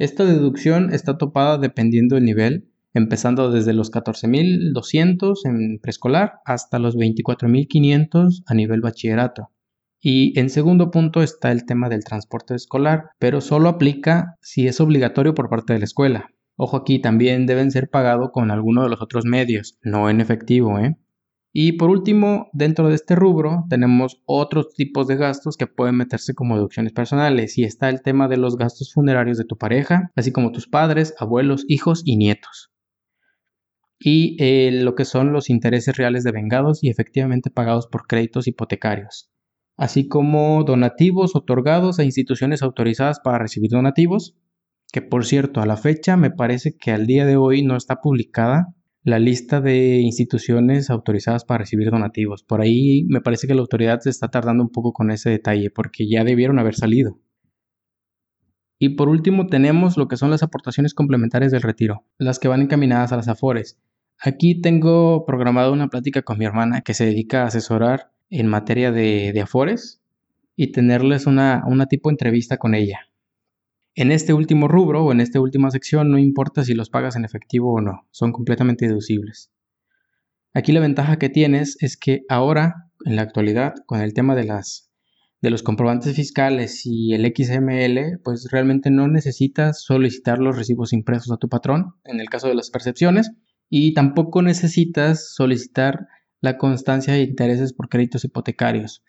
Esta 0.03 0.25
deducción 0.25 0.93
está 0.93 1.17
topada 1.17 1.57
dependiendo 1.57 2.15
del 2.15 2.25
nivel, 2.25 2.67
empezando 2.93 3.49
desde 3.49 3.71
los 3.71 3.89
14.200 3.89 5.45
en 5.45 5.79
preescolar 5.79 6.41
hasta 6.43 6.77
los 6.77 6.97
24.500 6.97 8.43
a 8.45 8.53
nivel 8.53 8.81
bachillerato. 8.81 9.51
Y 10.01 10.37
en 10.37 10.49
segundo 10.49 10.91
punto 10.91 11.23
está 11.23 11.53
el 11.53 11.65
tema 11.65 11.87
del 11.87 12.03
transporte 12.03 12.53
escolar, 12.53 13.11
pero 13.17 13.39
solo 13.39 13.69
aplica 13.69 14.35
si 14.41 14.67
es 14.67 14.81
obligatorio 14.81 15.33
por 15.33 15.47
parte 15.49 15.71
de 15.71 15.79
la 15.79 15.85
escuela. 15.85 16.27
Ojo 16.57 16.75
aquí, 16.75 16.99
también 16.99 17.45
deben 17.45 17.71
ser 17.71 17.89
pagados 17.89 18.31
con 18.33 18.51
alguno 18.51 18.83
de 18.83 18.89
los 18.89 19.01
otros 19.01 19.23
medios, 19.23 19.79
no 19.83 20.09
en 20.09 20.19
efectivo, 20.19 20.79
¿eh? 20.79 20.97
Y 21.53 21.73
por 21.73 21.91
último, 21.91 22.49
dentro 22.51 22.89
de 22.89 22.95
este 22.95 23.15
rubro 23.15 23.65
tenemos 23.69 24.21
otros 24.25 24.73
tipos 24.73 25.07
de 25.07 25.15
gastos 25.15 25.55
que 25.55 25.67
pueden 25.67 25.95
meterse 25.95 26.33
como 26.33 26.55
deducciones 26.55 26.93
personales 26.93 27.57
y 27.59 27.63
está 27.63 27.89
el 27.89 28.01
tema 28.01 28.27
de 28.27 28.37
los 28.37 28.57
gastos 28.57 28.91
funerarios 28.91 29.37
de 29.37 29.45
tu 29.45 29.57
pareja, 29.57 30.11
así 30.15 30.31
como 30.31 30.51
tus 30.51 30.67
padres, 30.67 31.13
abuelos, 31.19 31.63
hijos 31.67 32.01
y 32.05 32.17
nietos. 32.17 32.71
Y 33.99 34.35
eh, 34.39 34.71
lo 34.81 34.95
que 34.95 35.05
son 35.05 35.31
los 35.31 35.49
intereses 35.49 35.95
reales 35.95 36.23
de 36.23 36.31
vengados 36.31 36.83
y 36.83 36.89
efectivamente 36.89 37.51
pagados 37.51 37.87
por 37.87 38.07
créditos 38.07 38.47
hipotecarios 38.47 39.29
así 39.77 40.07
como 40.07 40.63
donativos 40.63 41.35
otorgados 41.35 41.99
a 41.99 42.03
instituciones 42.03 42.61
autorizadas 42.61 43.19
para 43.19 43.39
recibir 43.39 43.71
donativos, 43.71 44.35
que 44.91 45.01
por 45.01 45.25
cierto, 45.25 45.61
a 45.61 45.65
la 45.65 45.77
fecha 45.77 46.17
me 46.17 46.29
parece 46.29 46.75
que 46.77 46.91
al 46.91 47.07
día 47.07 47.25
de 47.25 47.37
hoy 47.37 47.63
no 47.63 47.75
está 47.75 47.99
publicada 48.01 48.73
la 49.03 49.19
lista 49.19 49.59
de 49.59 49.99
instituciones 49.99 50.89
autorizadas 50.89 51.43
para 51.43 51.59
recibir 51.59 51.91
donativos. 51.91 52.43
Por 52.43 52.61
ahí 52.61 53.05
me 53.09 53.21
parece 53.21 53.47
que 53.47 53.53
la 53.53 53.61
autoridad 53.61 53.99
se 53.99 54.09
está 54.09 54.29
tardando 54.29 54.63
un 54.63 54.69
poco 54.69 54.93
con 54.93 55.11
ese 55.11 55.29
detalle 55.29 55.69
porque 55.69 56.07
ya 56.09 56.23
debieron 56.23 56.57
haber 56.57 56.75
salido. 56.75 57.19
Y 58.79 58.89
por 58.89 59.09
último 59.09 59.47
tenemos 59.47 59.97
lo 59.97 60.07
que 60.07 60.17
son 60.17 60.31
las 60.31 60.43
aportaciones 60.43 60.93
complementarias 60.93 61.51
del 61.51 61.61
retiro, 61.61 62.05
las 62.17 62.39
que 62.39 62.47
van 62.47 62.61
encaminadas 62.61 63.11
a 63.11 63.17
las 63.17 63.27
afores. 63.27 63.77
Aquí 64.19 64.61
tengo 64.61 65.25
programada 65.25 65.71
una 65.71 65.89
plática 65.89 66.21
con 66.21 66.37
mi 66.37 66.45
hermana 66.45 66.81
que 66.81 66.93
se 66.93 67.05
dedica 67.05 67.43
a 67.43 67.47
asesorar 67.47 68.11
en 68.29 68.47
materia 68.47 68.91
de, 68.91 69.31
de 69.33 69.41
afores 69.41 70.01
y 70.55 70.71
tenerles 70.71 71.25
una, 71.27 71.63
una 71.67 71.87
tipo 71.87 72.09
de 72.09 72.13
entrevista 72.13 72.57
con 72.57 72.73
ella. 72.73 73.09
En 73.95 74.11
este 74.11 74.33
último 74.33 74.67
rubro 74.67 75.03
o 75.03 75.11
en 75.11 75.21
esta 75.21 75.39
última 75.39 75.69
sección 75.69 76.09
no 76.09 76.17
importa 76.17 76.63
si 76.63 76.73
los 76.73 76.89
pagas 76.89 77.15
en 77.15 77.25
efectivo 77.25 77.73
o 77.73 77.81
no, 77.81 78.07
son 78.09 78.31
completamente 78.31 78.87
deducibles. 78.87 79.51
Aquí 80.53 80.71
la 80.71 80.79
ventaja 80.79 81.17
que 81.17 81.29
tienes 81.29 81.77
es 81.79 81.97
que 81.97 82.23
ahora, 82.29 82.89
en 83.05 83.15
la 83.15 83.21
actualidad, 83.21 83.73
con 83.85 84.01
el 84.01 84.13
tema 84.13 84.35
de 84.35 84.45
las 84.45 84.89
de 85.41 85.49
los 85.49 85.61
comprobantes 85.61 86.15
fiscales 86.15 86.85
y 86.85 87.13
el 87.13 87.25
XML, 87.25 88.21
pues 88.23 88.47
realmente 88.49 88.89
no 88.89 89.09
necesitas 89.09 89.83
solicitar 89.83 90.39
los 90.39 90.55
recibos 90.55 90.93
impresos 90.93 91.33
a 91.33 91.37
tu 91.37 91.49
patrón 91.49 91.95
en 92.05 92.21
el 92.21 92.29
caso 92.29 92.47
de 92.47 92.55
las 92.55 92.69
percepciones 92.69 93.33
y 93.69 93.93
tampoco 93.93 94.41
necesitas 94.41 95.33
solicitar 95.33 96.07
la 96.39 96.57
constancia 96.57 97.13
de 97.13 97.23
intereses 97.23 97.73
por 97.73 97.89
créditos 97.89 98.23
hipotecarios. 98.23 99.03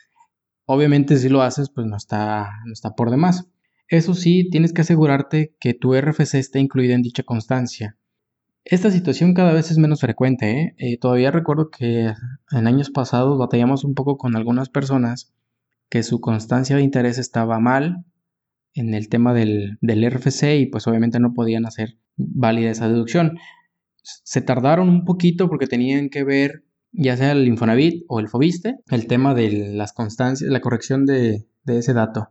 Obviamente 0.67 1.17
si 1.19 1.29
lo 1.29 1.43
haces, 1.43 1.71
pues 1.71 1.87
no 1.87 1.97
está, 1.97 2.51
no 2.67 2.73
está 2.73 2.97
por 2.97 3.13
demás. 3.13 3.49
Eso 3.89 4.15
sí, 4.15 4.49
tienes 4.51 4.73
que 4.73 4.83
asegurarte 4.83 5.55
que 5.61 5.75
tu 5.75 5.95
RFC 5.95 6.35
esté 6.35 6.61
incluida 6.61 6.95
en 6.95 7.03
dicha 7.03 7.23
constancia. 7.23 7.97
Esta 8.65 8.91
situación 8.91 9.35
cada 9.35 9.53
vez 9.53 9.71
es 9.71 9.77
menos 9.77 10.01
frecuente. 10.01 10.51
¿eh? 10.51 10.75
Eh, 10.79 10.99
todavía 10.99 11.31
recuerdo 11.31 11.71
que 11.71 12.13
en 12.51 12.67
años 12.67 12.91
pasados 12.91 13.39
batallamos 13.39 13.85
un 13.85 13.95
poco 13.95 14.17
con 14.17 14.37
algunas 14.37 14.71
personas 14.71 15.35
que 15.91 16.03
su 16.03 16.21
constancia 16.21 16.77
de 16.77 16.83
interés 16.83 17.19
estaba 17.19 17.61
mal 17.61 18.07
en 18.73 18.95
el 18.95 19.09
tema 19.09 19.35
del, 19.35 19.79
del 19.83 20.11
RFC 20.11 20.59
y 20.59 20.67
pues 20.67 20.87
obviamente 20.87 21.21
no 21.21 21.35
podían 21.35 21.67
hacer 21.67 21.99
válida 22.17 22.71
esa 22.71 22.89
deducción. 22.89 23.39
Se 24.03 24.41
tardaron 24.41 24.89
un 24.89 25.05
poquito 25.05 25.49
porque 25.49 25.67
tenían 25.67 26.09
que 26.09 26.25
ver 26.25 26.65
ya 26.91 27.17
sea 27.17 27.33
el 27.33 27.47
Infonavit 27.47 28.05
o 28.09 28.21
el 28.21 28.29
Fobiste, 28.29 28.77
el 28.89 29.07
tema 29.07 29.35
de 29.35 29.75
las 29.75 29.93
constancias, 29.93 30.51
la 30.51 30.61
corrección 30.61 31.07
de, 31.07 31.47
de 31.65 31.79
ese 31.79 31.93
dato. 31.93 32.31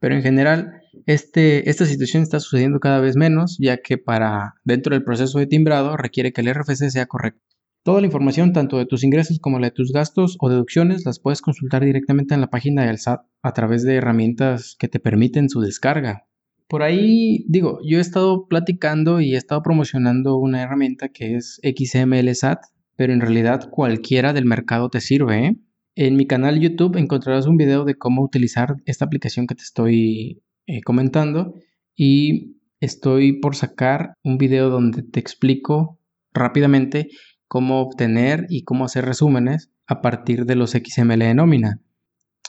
Pero 0.00 0.14
en 0.14 0.22
general, 0.22 0.80
este, 1.06 1.68
esta 1.68 1.86
situación 1.86 2.22
está 2.22 2.40
sucediendo 2.40 2.80
cada 2.80 3.00
vez 3.00 3.16
menos, 3.16 3.56
ya 3.58 3.78
que 3.78 3.98
para 3.98 4.54
dentro 4.64 4.94
del 4.94 5.04
proceso 5.04 5.38
de 5.38 5.46
timbrado 5.46 5.96
requiere 5.96 6.32
que 6.32 6.40
el 6.40 6.54
RFC 6.54 6.90
sea 6.90 7.06
correcto. 7.06 7.42
Toda 7.82 8.00
la 8.00 8.06
información, 8.06 8.52
tanto 8.52 8.76
de 8.78 8.86
tus 8.86 9.02
ingresos 9.02 9.38
como 9.38 9.58
la 9.58 9.68
de 9.68 9.72
tus 9.72 9.92
gastos 9.92 10.36
o 10.40 10.50
deducciones, 10.50 11.06
las 11.06 11.20
puedes 11.20 11.40
consultar 11.40 11.84
directamente 11.84 12.34
en 12.34 12.40
la 12.40 12.50
página 12.50 12.84
del 12.84 12.98
SAT 12.98 13.22
a 13.42 13.52
través 13.52 13.82
de 13.82 13.94
herramientas 13.94 14.76
que 14.78 14.88
te 14.88 15.00
permiten 15.00 15.48
su 15.48 15.60
descarga. 15.60 16.26
Por 16.68 16.82
ahí, 16.82 17.46
digo, 17.48 17.78
yo 17.82 17.96
he 17.96 18.00
estado 18.02 18.46
platicando 18.46 19.22
y 19.22 19.34
he 19.34 19.38
estado 19.38 19.62
promocionando 19.62 20.36
una 20.36 20.62
herramienta 20.62 21.08
que 21.08 21.36
es 21.36 21.60
XML 21.62 22.34
SAT, 22.34 22.60
pero 22.94 23.14
en 23.14 23.22
realidad 23.22 23.70
cualquiera 23.70 24.34
del 24.34 24.44
mercado 24.44 24.90
te 24.90 25.00
sirve. 25.00 25.46
¿eh? 25.46 25.56
En 26.00 26.14
mi 26.14 26.28
canal 26.28 26.60
YouTube 26.60 26.96
encontrarás 26.96 27.48
un 27.48 27.56
video 27.56 27.84
de 27.84 27.96
cómo 27.96 28.22
utilizar 28.22 28.76
esta 28.86 29.04
aplicación 29.04 29.48
que 29.48 29.56
te 29.56 29.64
estoy 29.64 30.44
eh, 30.68 30.80
comentando 30.82 31.54
y 31.96 32.54
estoy 32.78 33.40
por 33.40 33.56
sacar 33.56 34.14
un 34.22 34.38
video 34.38 34.70
donde 34.70 35.02
te 35.02 35.18
explico 35.18 35.98
rápidamente 36.32 37.08
cómo 37.48 37.80
obtener 37.80 38.46
y 38.48 38.62
cómo 38.62 38.84
hacer 38.84 39.06
resúmenes 39.06 39.72
a 39.88 40.00
partir 40.00 40.46
de 40.46 40.54
los 40.54 40.70
XML 40.70 41.18
de 41.18 41.34
nómina. 41.34 41.80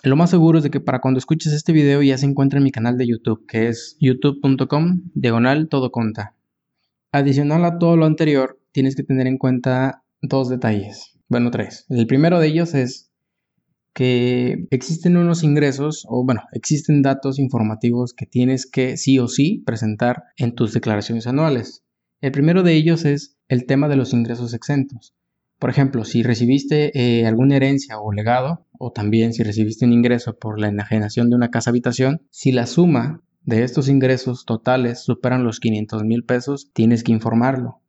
Lo 0.03 0.15
más 0.15 0.29
seguro 0.29 0.59
es 0.59 0.63
de 0.63 0.69
que 0.69 0.79
para 0.79 1.01
cuando 1.01 1.17
escuches 1.17 1.51
este 1.51 1.73
video 1.73 2.03
ya 2.03 2.19
se 2.19 2.27
encuentra 2.27 2.59
en 2.59 2.65
mi 2.65 2.71
canal 2.71 2.99
de 2.99 3.07
YouTube, 3.07 3.47
que 3.47 3.67
es 3.67 3.97
youtube.com 3.99 5.09
diagonal. 5.15 5.67
Adicional 7.11 7.65
a 7.65 7.79
todo 7.79 7.97
lo 7.97 8.05
anterior, 8.05 8.61
tienes 8.71 8.95
que 8.95 9.01
tener 9.01 9.25
en 9.25 9.39
cuenta 9.39 10.03
dos 10.21 10.49
detalles. 10.49 11.17
Bueno, 11.29 11.49
tres. 11.49 11.87
El 11.89 12.05
primero 12.05 12.39
de 12.39 12.45
ellos 12.45 12.75
es 12.75 13.08
que 13.99 14.65
existen 14.71 15.17
unos 15.17 15.43
ingresos 15.43 16.05
o 16.07 16.23
bueno, 16.23 16.43
existen 16.53 17.01
datos 17.01 17.37
informativos 17.37 18.13
que 18.13 18.25
tienes 18.25 18.65
que 18.65 18.95
sí 18.95 19.19
o 19.19 19.27
sí 19.27 19.61
presentar 19.65 20.23
en 20.37 20.55
tus 20.55 20.71
declaraciones 20.71 21.27
anuales. 21.27 21.83
El 22.21 22.31
primero 22.31 22.63
de 22.63 22.75
ellos 22.75 23.03
es 23.03 23.35
el 23.49 23.65
tema 23.65 23.89
de 23.89 23.97
los 23.97 24.13
ingresos 24.13 24.53
exentos. 24.53 25.15
Por 25.59 25.69
ejemplo, 25.69 26.05
si 26.05 26.23
recibiste 26.23 26.97
eh, 26.97 27.25
alguna 27.25 27.57
herencia 27.57 27.99
o 27.99 28.13
legado, 28.13 28.65
o 28.79 28.93
también 28.93 29.33
si 29.33 29.43
recibiste 29.43 29.83
un 29.83 29.91
ingreso 29.91 30.39
por 30.39 30.61
la 30.61 30.69
enajenación 30.69 31.29
de 31.29 31.35
una 31.35 31.51
casa 31.51 31.71
habitación, 31.71 32.21
si 32.29 32.53
la 32.53 32.67
suma 32.67 33.21
de 33.41 33.63
estos 33.63 33.89
ingresos 33.89 34.45
totales 34.45 35.03
superan 35.03 35.43
los 35.43 35.59
500 35.59 36.05
mil 36.05 36.23
pesos, 36.23 36.71
tienes 36.71 37.03
que 37.03 37.11
informarlo. 37.11 37.81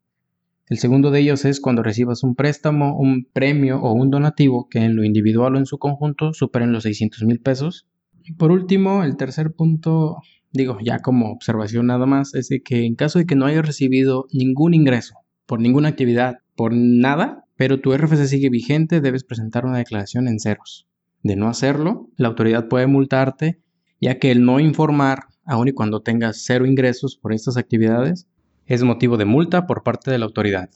El 0.71 0.79
segundo 0.79 1.11
de 1.11 1.21
ellos 1.21 1.45
es 1.45 1.61
cuando 1.61 1.83
recibas 1.83 2.23
un 2.23 2.35
préstamo, 2.35 2.97
un 2.97 3.27
premio 3.31 3.83
o 3.83 3.93
un 3.93 4.09
donativo 4.09 4.69
que 4.71 4.79
en 4.79 4.97
lo 4.97 5.05
individual 5.05 5.57
o 5.57 5.59
en 5.59 5.67
su 5.67 5.79
conjunto 5.79 6.33
superen 6.33 6.73
los 6.73 6.85
600 6.85 7.25
mil 7.25 7.41
pesos. 7.41 7.87
Y 8.23 8.33
por 8.33 8.53
último, 8.53 9.05
el 9.05 9.17
tercer 9.17 9.53
punto 9.53 10.17
digo, 10.53 10.79
ya 10.83 11.01
como 11.01 11.33
observación 11.33 11.87
nada 11.87 12.07
más, 12.07 12.35
es 12.35 12.51
que 12.65 12.85
en 12.85 12.95
caso 12.95 13.19
de 13.19 13.27
que 13.27 13.37
no 13.37 13.47
hayas 13.47 13.67
recibido 13.67 14.27
ningún 14.33 14.75
ingreso 14.75 15.15
por 15.47 15.61
ninguna 15.61 15.89
actividad, 15.89 16.39
por 16.55 16.73
nada, 16.73 17.45
pero 17.57 17.81
tu 17.81 17.93
RFC 17.93 18.27
sigue 18.27 18.51
vigente, 18.51 19.01
debes 19.01 19.25
presentar 19.25 19.67
una 19.67 19.79
declaración 19.79 20.29
en 20.29 20.39
ceros. 20.39 20.87
De 21.23 21.35
no 21.35 21.49
hacerlo, 21.49 22.09
la 22.17 22.29
autoridad 22.29 22.69
puede 22.69 22.87
multarte, 22.87 23.61
ya 24.01 24.19
que 24.19 24.31
el 24.31 24.45
no 24.45 24.61
informar, 24.61 25.25
aun 25.45 25.67
y 25.67 25.73
cuando 25.73 26.03
tengas 26.03 26.45
cero 26.45 26.67
ingresos 26.67 27.17
por 27.17 27.33
estas 27.33 27.57
actividades, 27.57 28.29
es 28.71 28.85
motivo 28.85 29.17
de 29.17 29.25
multa 29.25 29.67
por 29.67 29.83
parte 29.83 30.13
de 30.13 30.19
la 30.19 30.27
autoridad. 30.27 30.71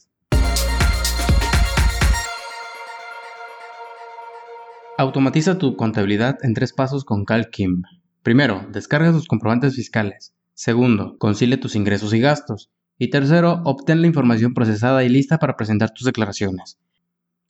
Automatiza 4.97 5.57
tu 5.57 5.77
contabilidad 5.77 6.37
en 6.43 6.53
tres 6.53 6.73
pasos 6.73 7.05
con 7.05 7.23
CalKim. 7.23 7.83
Primero, 8.21 8.67
descarga 8.73 9.13
tus 9.13 9.27
comprobantes 9.27 9.75
fiscales. 9.75 10.35
Segundo, 10.53 11.17
concilia 11.17 11.57
tus 11.57 11.77
ingresos 11.77 12.13
y 12.13 12.19
gastos. 12.19 12.69
Y 12.97 13.11
tercero, 13.11 13.61
obtén 13.63 14.01
la 14.01 14.07
información 14.07 14.53
procesada 14.53 15.05
y 15.05 15.09
lista 15.09 15.37
para 15.37 15.55
presentar 15.55 15.91
tus 15.91 16.05
declaraciones. 16.05 16.77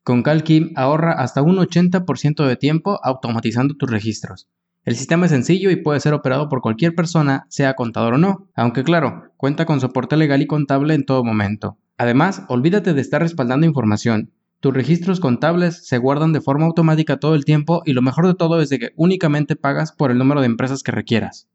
Con 0.03 0.21
CalKim 0.21 0.73
ahorra 0.75 1.13
hasta 1.13 1.41
un 1.41 1.57
80% 1.57 2.45
de 2.45 2.55
tiempo 2.55 2.99
automatizando 3.03 3.73
tus 3.73 3.89
registros. 3.89 4.47
El 4.85 4.95
sistema 4.95 5.25
es 5.25 5.31
sencillo 5.31 5.71
y 5.71 5.77
puede 5.77 5.99
ser 5.99 6.13
operado 6.13 6.47
por 6.47 6.61
cualquier 6.61 6.93
persona, 6.93 7.47
sea 7.49 7.73
contador 7.73 8.13
o 8.13 8.17
no, 8.19 8.47
aunque 8.55 8.83
claro, 8.83 9.31
cuenta 9.35 9.65
con 9.65 9.81
soporte 9.81 10.15
legal 10.15 10.43
y 10.43 10.47
contable 10.47 10.93
en 10.93 11.05
todo 11.05 11.23
momento. 11.23 11.79
Además, 11.97 12.43
olvídate 12.49 12.93
de 12.93 13.01
estar 13.01 13.19
respaldando 13.19 13.65
información. 13.65 14.31
Tus 14.59 14.75
registros 14.75 15.19
contables 15.19 15.87
se 15.87 15.97
guardan 15.97 16.33
de 16.33 16.41
forma 16.41 16.67
automática 16.67 17.17
todo 17.17 17.33
el 17.33 17.45
tiempo 17.45 17.81
y 17.83 17.93
lo 17.93 18.03
mejor 18.03 18.27
de 18.27 18.35
todo 18.35 18.61
es 18.61 18.69
de 18.69 18.77
que 18.77 18.91
únicamente 18.95 19.55
pagas 19.55 19.91
por 19.91 20.11
el 20.11 20.19
número 20.19 20.41
de 20.41 20.47
empresas 20.47 20.83
que 20.83 20.91
requieras. 20.91 21.49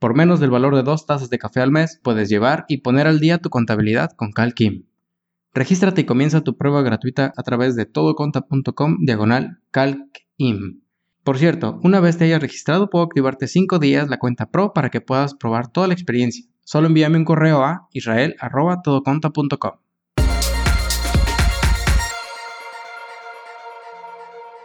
Por 0.00 0.16
menos 0.16 0.40
del 0.40 0.50
valor 0.50 0.74
de 0.74 0.82
dos 0.82 1.06
tazas 1.06 1.30
de 1.30 1.38
café 1.38 1.60
al 1.60 1.70
mes, 1.70 2.00
puedes 2.02 2.28
llevar 2.28 2.64
y 2.66 2.78
poner 2.78 3.06
al 3.06 3.20
día 3.20 3.38
tu 3.38 3.50
contabilidad 3.50 4.10
con 4.12 4.32
CalKim. 4.32 4.84
Regístrate 5.54 6.00
y 6.00 6.04
comienza 6.04 6.42
tu 6.42 6.56
prueba 6.56 6.82
gratuita 6.82 7.32
a 7.36 7.42
través 7.44 7.76
de 7.76 7.86
todoconta.com 7.86 8.98
diagonal 9.04 9.60
CalKim. 9.70 10.87
Por 11.28 11.36
cierto, 11.36 11.78
una 11.82 12.00
vez 12.00 12.16
te 12.16 12.24
hayas 12.24 12.40
registrado 12.40 12.88
puedo 12.88 13.04
activarte 13.04 13.48
5 13.48 13.78
días 13.78 14.08
la 14.08 14.18
cuenta 14.18 14.50
Pro 14.50 14.72
para 14.72 14.88
que 14.88 15.02
puedas 15.02 15.34
probar 15.34 15.70
toda 15.70 15.86
la 15.86 15.92
experiencia. 15.92 16.46
Solo 16.64 16.86
envíame 16.86 17.18
un 17.18 17.26
correo 17.26 17.62
a 17.62 17.86
israel.todoconta.com. 17.92 19.72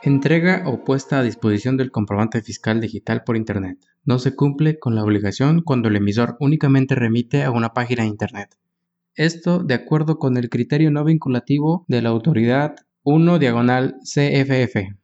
Entrega 0.03 0.63
o 0.65 0.85
puesta 0.85 1.19
a 1.19 1.23
disposición 1.23 1.75
del 1.75 1.91
comprobante 1.91 2.41
fiscal 2.41 2.79
digital 2.79 3.25
por 3.25 3.35
Internet. 3.35 3.79
No 4.05 4.17
se 4.17 4.33
cumple 4.33 4.79
con 4.79 4.95
la 4.95 5.03
obligación 5.03 5.63
cuando 5.63 5.89
el 5.89 5.97
emisor 5.97 6.37
únicamente 6.39 6.95
remite 6.95 7.43
a 7.43 7.51
una 7.51 7.73
página 7.73 8.03
de 8.03 8.07
Internet. 8.07 8.55
Esto 9.15 9.59
de 9.59 9.73
acuerdo 9.73 10.17
con 10.17 10.37
el 10.37 10.47
criterio 10.49 10.91
no 10.91 11.03
vinculativo 11.03 11.83
de 11.89 12.01
la 12.01 12.07
autoridad 12.07 12.77
1 13.03 13.37
diagonal 13.37 13.97
CFF. 14.01 15.02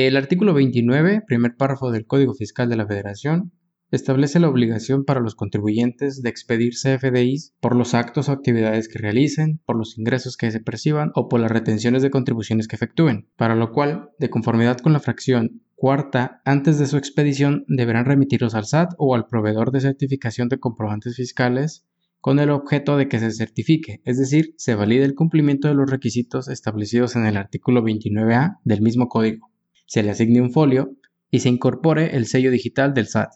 El 0.00 0.16
artículo 0.16 0.54
29, 0.54 1.24
primer 1.26 1.56
párrafo 1.56 1.90
del 1.90 2.06
Código 2.06 2.32
Fiscal 2.32 2.68
de 2.68 2.76
la 2.76 2.86
Federación, 2.86 3.50
establece 3.90 4.38
la 4.38 4.48
obligación 4.48 5.04
para 5.04 5.18
los 5.18 5.34
contribuyentes 5.34 6.22
de 6.22 6.30
expedir 6.30 6.74
CFDIs 6.74 7.56
por 7.58 7.74
los 7.74 7.94
actos 7.94 8.28
o 8.28 8.32
actividades 8.32 8.86
que 8.86 9.00
realicen, 9.00 9.60
por 9.66 9.76
los 9.76 9.98
ingresos 9.98 10.36
que 10.36 10.52
se 10.52 10.60
perciban 10.60 11.10
o 11.16 11.28
por 11.28 11.40
las 11.40 11.50
retenciones 11.50 12.02
de 12.02 12.12
contribuciones 12.12 12.68
que 12.68 12.76
efectúen, 12.76 13.28
para 13.34 13.56
lo 13.56 13.72
cual, 13.72 14.10
de 14.20 14.30
conformidad 14.30 14.78
con 14.78 14.92
la 14.92 15.00
fracción 15.00 15.62
cuarta, 15.74 16.42
antes 16.44 16.78
de 16.78 16.86
su 16.86 16.96
expedición 16.96 17.64
deberán 17.66 18.04
remitirlos 18.04 18.54
al 18.54 18.66
SAT 18.66 18.92
o 18.98 19.16
al 19.16 19.26
proveedor 19.26 19.72
de 19.72 19.80
certificación 19.80 20.48
de 20.48 20.60
comprobantes 20.60 21.16
fiscales 21.16 21.84
con 22.20 22.38
el 22.38 22.50
objeto 22.50 22.96
de 22.98 23.08
que 23.08 23.18
se 23.18 23.32
certifique, 23.32 24.00
es 24.04 24.16
decir, 24.16 24.54
se 24.58 24.76
valide 24.76 25.04
el 25.04 25.16
cumplimiento 25.16 25.66
de 25.66 25.74
los 25.74 25.90
requisitos 25.90 26.46
establecidos 26.46 27.16
en 27.16 27.26
el 27.26 27.36
artículo 27.36 27.82
29A 27.82 28.58
del 28.62 28.80
mismo 28.80 29.08
código, 29.08 29.48
se 29.88 30.02
le 30.02 30.10
asigne 30.10 30.42
un 30.42 30.52
folio 30.52 30.94
y 31.30 31.40
se 31.40 31.48
incorpore 31.48 32.14
el 32.14 32.26
sello 32.26 32.50
digital 32.50 32.92
del 32.94 33.06
SAT. 33.06 33.30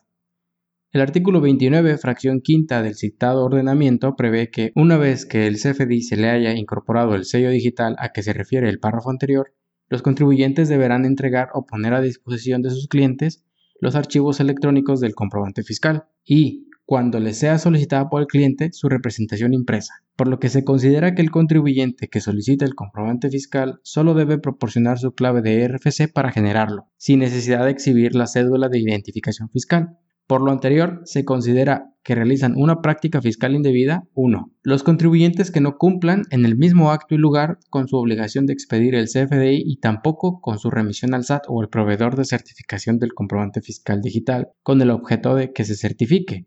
El 0.92 1.00
artículo 1.00 1.40
29, 1.40 1.96
fracción 1.96 2.42
quinta 2.42 2.82
del 2.82 2.94
citado 2.94 3.42
ordenamiento 3.46 4.14
prevé 4.14 4.50
que 4.50 4.72
una 4.74 4.98
vez 4.98 5.24
que 5.24 5.46
el 5.46 5.56
CFDI 5.56 6.02
se 6.02 6.18
le 6.18 6.28
haya 6.28 6.52
incorporado 6.54 7.14
el 7.14 7.24
sello 7.24 7.48
digital 7.48 7.96
a 7.98 8.10
que 8.10 8.22
se 8.22 8.34
refiere 8.34 8.68
el 8.68 8.78
párrafo 8.78 9.08
anterior, 9.08 9.54
los 9.88 10.02
contribuyentes 10.02 10.68
deberán 10.68 11.06
entregar 11.06 11.48
o 11.54 11.64
poner 11.64 11.94
a 11.94 12.02
disposición 12.02 12.60
de 12.60 12.70
sus 12.70 12.86
clientes 12.86 13.44
los 13.80 13.94
archivos 13.94 14.38
electrónicos 14.38 15.00
del 15.00 15.14
comprobante 15.14 15.62
fiscal 15.62 16.04
y, 16.24 16.68
cuando 16.84 17.20
les 17.20 17.38
sea 17.38 17.58
solicitada 17.58 18.08
por 18.08 18.22
el 18.22 18.26
cliente, 18.26 18.70
su 18.72 18.88
representación 18.88 19.54
impresa, 19.54 19.94
por 20.16 20.28
lo 20.28 20.38
que 20.38 20.48
se 20.48 20.64
considera 20.64 21.14
que 21.14 21.22
el 21.22 21.30
contribuyente 21.30 22.08
que 22.08 22.20
solicita 22.20 22.64
el 22.64 22.74
comprobante 22.74 23.30
fiscal 23.30 23.80
solo 23.82 24.14
debe 24.14 24.38
proporcionar 24.38 24.98
su 24.98 25.12
clave 25.12 25.42
de 25.42 25.68
RFC 25.68 26.12
para 26.12 26.32
generarlo, 26.32 26.88
sin 26.96 27.20
necesidad 27.20 27.64
de 27.64 27.70
exhibir 27.70 28.14
la 28.14 28.26
cédula 28.26 28.68
de 28.68 28.80
identificación 28.80 29.48
fiscal. 29.48 29.98
Por 30.26 30.40
lo 30.40 30.50
anterior, 30.50 31.02
se 31.04 31.24
considera 31.24 31.92
que 32.02 32.14
realizan 32.14 32.54
una 32.56 32.80
práctica 32.80 33.20
fiscal 33.20 33.54
indebida 33.54 34.08
1. 34.14 34.50
Los 34.62 34.82
contribuyentes 34.82 35.50
que 35.50 35.60
no 35.60 35.76
cumplan 35.76 36.22
en 36.30 36.44
el 36.44 36.56
mismo 36.56 36.90
acto 36.90 37.14
y 37.14 37.18
lugar 37.18 37.58
con 37.70 37.86
su 37.86 37.96
obligación 37.96 38.46
de 38.46 38.52
expedir 38.52 38.94
el 38.94 39.06
CFDI 39.06 39.62
y 39.64 39.76
tampoco 39.78 40.40
con 40.40 40.58
su 40.58 40.70
remisión 40.70 41.14
al 41.14 41.24
SAT 41.24 41.44
o 41.48 41.60
al 41.60 41.68
proveedor 41.68 42.16
de 42.16 42.24
certificación 42.24 42.98
del 42.98 43.14
comprobante 43.14 43.60
fiscal 43.60 44.00
digital 44.00 44.48
con 44.62 44.80
el 44.80 44.90
objeto 44.90 45.34
de 45.34 45.52
que 45.52 45.64
se 45.64 45.76
certifique. 45.76 46.46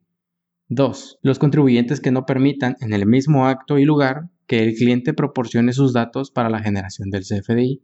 2. 0.70 1.20
Los 1.22 1.38
contribuyentes 1.38 2.02
que 2.02 2.12
no 2.12 2.26
permitan 2.26 2.76
en 2.80 2.94
el 2.94 3.06
mismo 3.06 3.48
acto 3.48 3.78
y 3.78 3.86
lugar 3.86 4.30
que 4.48 4.64
el 4.64 4.74
cliente 4.76 5.14
proporcione 5.14 5.74
sus 5.74 5.94
datos 5.94 6.32
para 6.32 6.50
la 6.50 6.62
generación 6.62 7.10
del 7.12 7.24
CFDI. 7.24 7.84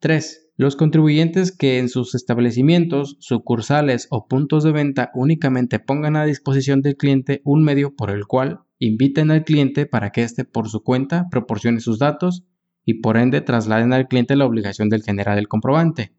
3. 0.00 0.48
Los 0.56 0.76
contribuyentes 0.76 1.56
que 1.56 1.78
en 1.78 1.88
sus 1.88 2.14
establecimientos, 2.14 3.16
sucursales 3.20 4.08
o 4.10 4.26
puntos 4.26 4.64
de 4.64 4.72
venta 4.72 5.10
únicamente 5.14 5.78
pongan 5.78 6.16
a 6.16 6.24
disposición 6.24 6.82
del 6.82 6.96
cliente 6.96 7.42
un 7.44 7.62
medio 7.62 7.94
por 7.94 8.10
el 8.10 8.26
cual 8.26 8.60
inviten 8.78 9.30
al 9.30 9.44
cliente 9.44 9.86
para 9.86 10.10
que 10.10 10.22
éste 10.22 10.44
por 10.44 10.68
su 10.68 10.82
cuenta 10.82 11.26
proporcione 11.30 11.80
sus 11.80 11.98
datos 11.98 12.44
y 12.84 12.94
por 12.94 13.18
ende 13.18 13.40
trasladen 13.40 13.92
al 13.92 14.08
cliente 14.08 14.36
la 14.36 14.46
obligación 14.46 14.88
del 14.88 15.02
generar 15.02 15.38
el 15.38 15.48
comprobante. 15.48 16.12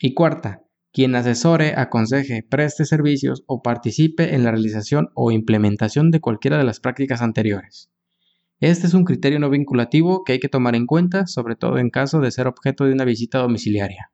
Y 0.00 0.14
cuarta, 0.14 0.62
quien 0.92 1.14
asesore, 1.14 1.74
aconseje, 1.76 2.42
preste 2.42 2.84
servicios 2.84 3.44
o 3.46 3.62
participe 3.62 4.34
en 4.34 4.44
la 4.44 4.50
realización 4.50 5.10
o 5.14 5.30
implementación 5.30 6.10
de 6.10 6.20
cualquiera 6.20 6.58
de 6.58 6.64
las 6.64 6.80
prácticas 6.80 7.22
anteriores. 7.22 7.90
Este 8.60 8.86
es 8.88 8.94
un 8.94 9.04
criterio 9.04 9.38
no 9.38 9.50
vinculativo 9.50 10.24
que 10.24 10.32
hay 10.32 10.40
que 10.40 10.48
tomar 10.48 10.74
en 10.74 10.86
cuenta, 10.86 11.26
sobre 11.26 11.54
todo 11.54 11.78
en 11.78 11.90
caso 11.90 12.20
de 12.20 12.30
ser 12.30 12.48
objeto 12.48 12.84
de 12.84 12.92
una 12.92 13.04
visita 13.04 13.38
domiciliaria. 13.38 14.10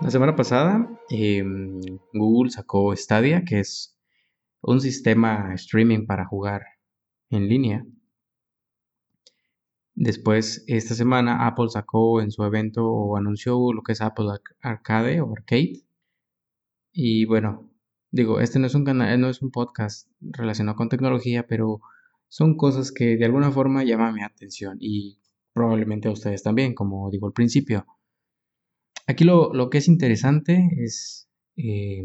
La 0.00 0.10
semana 0.10 0.34
pasada, 0.34 0.88
em, 1.10 1.78
Google 2.14 2.50
sacó 2.50 2.96
Stadia, 2.96 3.44
que 3.44 3.60
es 3.60 3.98
un 4.62 4.80
sistema 4.80 5.52
streaming 5.54 6.06
para 6.06 6.24
jugar 6.24 6.62
en 7.28 7.48
línea. 7.48 7.84
Después, 10.00 10.64
esta 10.66 10.94
semana, 10.94 11.46
Apple 11.46 11.68
sacó 11.68 12.20
en 12.20 12.30
su 12.30 12.42
evento 12.42 12.86
o 12.86 13.16
anunció 13.16 13.72
lo 13.72 13.82
que 13.82 13.92
es 13.92 14.00
Apple 14.00 14.28
Arcade 14.62 15.20
o 15.20 15.32
Arcade. 15.32 15.82
Y 16.92 17.26
bueno, 17.26 17.70
Digo, 18.12 18.40
este 18.40 18.58
no 18.58 18.66
es 18.66 18.74
un 18.74 18.84
canal, 18.84 19.20
no 19.20 19.28
es 19.28 19.40
un 19.40 19.52
podcast 19.52 20.08
relacionado 20.20 20.76
con 20.76 20.88
tecnología, 20.88 21.46
pero 21.46 21.80
son 22.28 22.56
cosas 22.56 22.90
que 22.90 23.16
de 23.16 23.24
alguna 23.24 23.52
forma 23.52 23.84
llaman 23.84 24.14
mi 24.14 24.22
atención 24.22 24.78
y 24.80 25.20
probablemente 25.52 26.08
a 26.08 26.12
ustedes 26.12 26.42
también, 26.42 26.74
como 26.74 27.08
digo 27.10 27.28
al 27.28 27.32
principio. 27.32 27.86
Aquí 29.06 29.24
lo, 29.24 29.70
que 29.70 29.78
es 29.78 29.86
interesante 29.86 30.70
es 30.78 31.28
eh, 31.56 32.04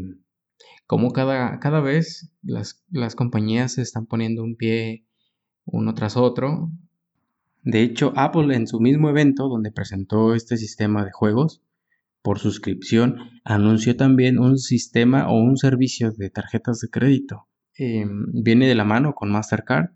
cómo 0.86 1.10
cada, 1.10 1.58
cada 1.58 1.80
vez 1.80 2.30
las, 2.42 2.84
las 2.90 3.16
compañías 3.16 3.74
se 3.74 3.82
están 3.82 4.06
poniendo 4.06 4.44
un 4.44 4.56
pie 4.56 5.06
uno 5.64 5.94
tras 5.94 6.16
otro. 6.16 6.70
De 7.66 7.82
hecho, 7.82 8.12
Apple 8.14 8.54
en 8.54 8.68
su 8.68 8.78
mismo 8.78 9.10
evento 9.10 9.48
donde 9.48 9.72
presentó 9.72 10.36
este 10.36 10.56
sistema 10.56 11.04
de 11.04 11.10
juegos, 11.10 11.64
por 12.22 12.38
suscripción, 12.38 13.16
anunció 13.42 13.96
también 13.96 14.38
un 14.38 14.56
sistema 14.56 15.28
o 15.28 15.34
un 15.42 15.56
servicio 15.56 16.12
de 16.12 16.30
tarjetas 16.30 16.78
de 16.78 16.90
crédito. 16.90 17.48
Em, 17.74 18.26
viene 18.32 18.68
de 18.68 18.76
la 18.76 18.84
mano 18.84 19.14
con 19.14 19.32
Mastercard. 19.32 19.90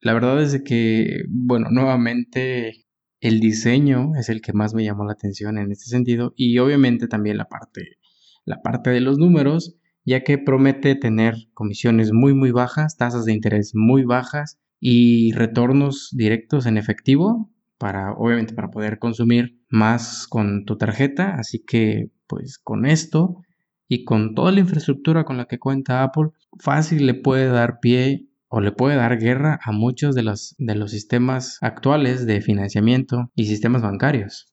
La 0.00 0.12
verdad 0.12 0.42
es 0.42 0.60
que, 0.64 1.22
bueno, 1.28 1.68
nuevamente 1.70 2.86
el 3.20 3.38
diseño 3.38 4.10
es 4.18 4.30
el 4.30 4.40
que 4.40 4.52
más 4.52 4.74
me 4.74 4.82
llamó 4.82 5.04
la 5.04 5.12
atención 5.12 5.58
en 5.58 5.70
este 5.70 5.84
sentido 5.84 6.32
y 6.34 6.58
obviamente 6.58 7.06
también 7.06 7.36
la 7.36 7.44
parte, 7.44 7.98
la 8.44 8.62
parte 8.62 8.90
de 8.90 9.00
los 9.00 9.16
números, 9.18 9.76
ya 10.04 10.24
que 10.24 10.38
promete 10.38 10.96
tener 10.96 11.36
comisiones 11.54 12.10
muy 12.10 12.34
muy 12.34 12.50
bajas, 12.50 12.96
tasas 12.96 13.26
de 13.26 13.32
interés 13.32 13.76
muy 13.76 14.02
bajas 14.02 14.58
y 14.80 15.32
retornos 15.32 16.08
directos 16.12 16.66
en 16.66 16.78
efectivo 16.78 17.50
para 17.78 18.12
obviamente 18.12 18.54
para 18.54 18.70
poder 18.70 18.98
consumir 18.98 19.58
más 19.68 20.26
con 20.26 20.64
tu 20.64 20.76
tarjeta, 20.76 21.36
así 21.36 21.62
que 21.64 22.10
pues 22.26 22.58
con 22.58 22.86
esto 22.86 23.42
y 23.88 24.04
con 24.04 24.34
toda 24.34 24.52
la 24.52 24.60
infraestructura 24.60 25.24
con 25.24 25.36
la 25.36 25.46
que 25.46 25.58
cuenta 25.58 26.02
Apple, 26.02 26.30
fácil 26.58 27.06
le 27.06 27.14
puede 27.14 27.46
dar 27.46 27.80
pie 27.80 28.28
o 28.48 28.60
le 28.60 28.72
puede 28.72 28.96
dar 28.96 29.18
guerra 29.18 29.58
a 29.62 29.72
muchos 29.72 30.14
de 30.14 30.22
los, 30.22 30.54
de 30.58 30.74
los 30.74 30.90
sistemas 30.90 31.58
actuales 31.60 32.26
de 32.26 32.40
financiamiento 32.40 33.30
y 33.34 33.46
sistemas 33.46 33.82
bancarios. 33.82 34.52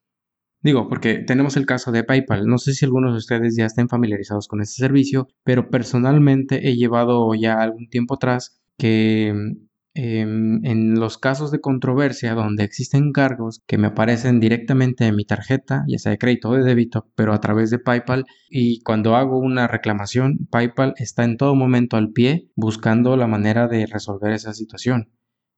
Digo, 0.62 0.88
porque 0.90 1.20
tenemos 1.20 1.56
el 1.56 1.66
caso 1.66 1.92
de 1.92 2.04
PayPal. 2.04 2.46
No 2.48 2.58
sé 2.58 2.74
si 2.74 2.86
algunos 2.86 3.14
de 3.14 3.20
ustedes 3.20 3.56
ya 3.56 3.66
estén 3.66 3.90
familiarizados 3.90 4.48
con 4.48 4.62
este 4.62 4.82
servicio, 4.82 5.28
pero 5.44 5.70
personalmente 5.70 6.70
he 6.70 6.76
llevado 6.76 7.34
ya 7.36 7.62
algún 7.62 7.90
tiempo 7.90 8.16
atrás 8.16 8.60
que 8.78 9.34
Em, 10.00 10.64
en 10.64 11.00
los 11.00 11.18
casos 11.18 11.50
de 11.50 11.60
controversia 11.60 12.36
donde 12.36 12.64
existen 12.64 13.12
cargos 13.12 13.64
que 13.66 13.80
me 13.80 13.88
aparecen 13.88 14.40
directamente 14.40 15.08
en 15.08 15.16
mi 15.16 15.26
tarjeta, 15.26 15.86
ya 15.88 15.98
sea 15.98 16.12
de 16.12 16.20
crédito 16.20 16.50
o 16.50 16.54
de 16.54 16.62
débito, 16.64 17.10
pero 17.16 17.34
a 17.34 17.40
través 17.40 17.72
de 17.72 17.80
PayPal, 17.80 18.26
y 18.48 18.80
cuando 18.82 19.16
hago 19.16 19.40
una 19.40 19.68
reclamación, 19.68 20.48
PayPal 20.52 20.94
está 20.98 21.24
en 21.24 21.36
todo 21.36 21.56
momento 21.56 21.98
al 21.98 22.12
pie 22.12 22.52
buscando 22.56 23.18
la 23.18 23.26
manera 23.26 23.68
de 23.68 23.88
resolver 23.88 24.34
esa 24.34 24.54
situación. 24.54 25.10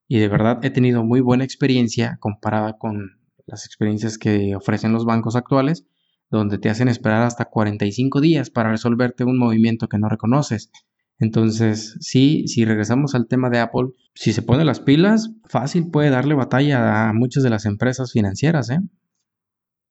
Y 0.08 0.19
de 0.19 0.30
verdad 0.30 0.63
he 0.63 0.69
tenido 0.69 1.04
muy 1.04 1.19
buena 1.19 1.43
experiencia 1.43 2.15
comparada 2.21 2.78
con 2.78 3.19
las 3.45 3.65
experiencias 3.65 4.17
que 4.17 4.56
ofrecen 4.56 4.93
los 4.93 5.04
bancos 5.04 5.36
actuales, 5.36 5.86
donde 6.30 6.60
te 6.60 6.69
hacen 6.69 6.88
esperar 6.88 7.23
hasta 7.23 7.43
45 7.43 8.21
días 8.21 8.49
para 8.49 8.71
resolverte 8.71 9.25
un 9.25 9.38
movimiento 9.38 9.89
que 9.89 9.99
no 9.99 10.08
reconoces. 10.08 10.71
Entonces, 11.19 11.97
sí, 11.99 12.47
si 12.47 12.65
regresamos 12.65 13.13
al 13.13 13.27
tema 13.27 13.49
de 13.49 13.60
Apple, 13.60 13.89
si 14.15 14.32
se 14.32 14.41
pone 14.41 14.63
las 14.63 14.79
pilas, 14.79 15.32
fácil 15.45 15.89
puede 15.91 16.10
darle 16.10 16.34
batalla 16.34 17.10
a 17.10 17.13
muchas 17.13 17.43
de 17.43 17.49
las 17.49 17.65
empresas 17.65 18.13
financieras, 18.13 18.69
¿eh? 18.69 18.79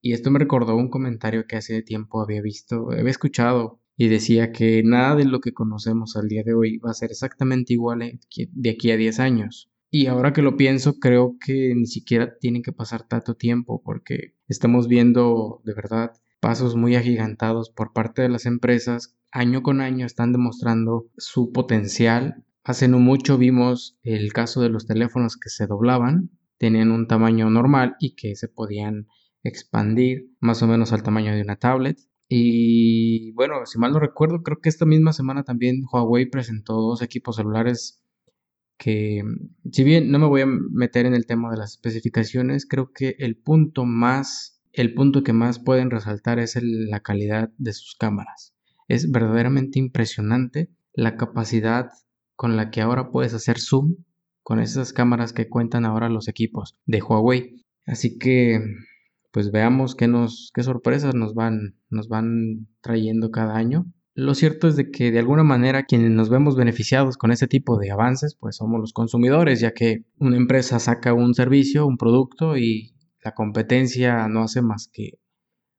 Y 0.00 0.12
esto 0.12 0.30
me 0.30 0.38
recordó 0.38 0.76
un 0.76 0.88
comentario 0.88 1.46
que 1.46 1.56
hace 1.56 1.82
tiempo 1.82 2.22
había 2.22 2.40
visto, 2.40 2.90
había 2.92 3.10
escuchado, 3.10 3.80
y 3.96 4.08
decía 4.08 4.52
que 4.52 4.82
nada 4.84 5.16
de 5.16 5.24
lo 5.24 5.40
que 5.40 5.52
conocemos 5.52 6.16
al 6.16 6.28
día 6.28 6.44
de 6.44 6.54
hoy 6.54 6.78
va 6.78 6.92
a 6.92 6.94
ser 6.94 7.10
exactamente 7.10 7.72
igual 7.72 7.98
de 7.98 8.70
aquí 8.70 8.90
a 8.92 8.96
10 8.96 9.18
años. 9.18 9.70
Y 9.90 10.06
ahora 10.06 10.32
que 10.32 10.42
lo 10.42 10.56
pienso, 10.56 11.00
creo 11.00 11.36
que 11.44 11.74
ni 11.74 11.86
siquiera 11.86 12.38
tiene 12.38 12.62
que 12.62 12.72
pasar 12.72 13.08
tanto 13.08 13.34
tiempo 13.34 13.82
porque 13.82 14.34
estamos 14.46 14.86
viendo 14.86 15.60
de 15.64 15.74
verdad 15.74 16.12
pasos 16.40 16.76
muy 16.76 16.94
agigantados 16.94 17.70
por 17.70 17.92
parte 17.92 18.22
de 18.22 18.28
las 18.28 18.46
empresas 18.46 19.17
año 19.30 19.62
con 19.62 19.80
año 19.80 20.06
están 20.06 20.32
demostrando 20.32 21.08
su 21.16 21.52
potencial. 21.52 22.44
Hace 22.64 22.88
no 22.88 22.98
mucho 22.98 23.38
vimos 23.38 23.98
el 24.02 24.32
caso 24.32 24.60
de 24.60 24.68
los 24.68 24.86
teléfonos 24.86 25.36
que 25.36 25.48
se 25.50 25.66
doblaban, 25.66 26.30
tenían 26.58 26.90
un 26.90 27.06
tamaño 27.06 27.48
normal 27.50 27.96
y 28.00 28.14
que 28.14 28.34
se 28.36 28.48
podían 28.48 29.06
expandir 29.42 30.30
más 30.40 30.62
o 30.62 30.66
menos 30.66 30.92
al 30.92 31.02
tamaño 31.02 31.34
de 31.34 31.42
una 31.42 31.56
tablet. 31.56 31.98
Y 32.28 33.32
bueno, 33.32 33.64
si 33.64 33.78
mal 33.78 33.92
no 33.92 34.00
recuerdo, 34.00 34.42
creo 34.42 34.60
que 34.60 34.68
esta 34.68 34.84
misma 34.84 35.12
semana 35.12 35.44
también 35.44 35.84
Huawei 35.90 36.26
presentó 36.28 36.74
dos 36.74 37.00
equipos 37.00 37.36
celulares 37.36 38.02
que, 38.76 39.22
si 39.72 39.82
bien 39.84 40.10
no 40.10 40.18
me 40.18 40.26
voy 40.26 40.42
a 40.42 40.46
meter 40.46 41.06
en 41.06 41.14
el 41.14 41.26
tema 41.26 41.50
de 41.50 41.56
las 41.56 41.72
especificaciones, 41.72 42.66
creo 42.66 42.92
que 42.92 43.16
el 43.18 43.36
punto 43.36 43.84
más, 43.84 44.62
el 44.72 44.94
punto 44.94 45.22
que 45.22 45.32
más 45.32 45.58
pueden 45.58 45.90
resaltar 45.90 46.38
es 46.38 46.58
la 46.62 47.00
calidad 47.00 47.50
de 47.58 47.72
sus 47.72 47.96
cámaras. 47.96 48.54
Es 48.88 49.10
verdaderamente 49.10 49.78
impresionante 49.78 50.70
la 50.94 51.16
capacidad 51.16 51.90
con 52.34 52.56
la 52.56 52.70
que 52.70 52.80
ahora 52.80 53.10
puedes 53.10 53.34
hacer 53.34 53.60
zoom 53.60 53.96
con 54.42 54.60
esas 54.60 54.92
cámaras 54.92 55.32
que 55.32 55.48
cuentan 55.48 55.84
ahora 55.84 56.08
los 56.08 56.26
equipos 56.26 56.78
de 56.86 57.02
Huawei. 57.02 57.64
Así 57.84 58.18
que 58.18 58.60
pues 59.30 59.50
veamos 59.50 59.94
qué 59.94 60.08
nos 60.08 60.50
qué 60.54 60.62
sorpresas 60.62 61.14
nos 61.14 61.34
van 61.34 61.76
nos 61.90 62.08
van 62.08 62.66
trayendo 62.80 63.30
cada 63.30 63.56
año. 63.56 63.86
Lo 64.14 64.34
cierto 64.34 64.66
es 64.66 64.76
de 64.76 64.90
que 64.90 65.12
de 65.12 65.18
alguna 65.18 65.44
manera 65.44 65.84
quienes 65.84 66.10
nos 66.10 66.30
vemos 66.30 66.56
beneficiados 66.56 67.16
con 67.16 67.30
este 67.30 67.46
tipo 67.46 67.78
de 67.78 67.90
avances 67.90 68.36
pues 68.36 68.56
somos 68.56 68.80
los 68.80 68.92
consumidores, 68.92 69.60
ya 69.60 69.72
que 69.72 70.04
una 70.18 70.36
empresa 70.36 70.78
saca 70.78 71.12
un 71.12 71.34
servicio, 71.34 71.86
un 71.86 71.98
producto 71.98 72.56
y 72.56 72.94
la 73.22 73.34
competencia 73.34 74.26
no 74.28 74.42
hace 74.42 74.62
más 74.62 74.88
que 74.92 75.18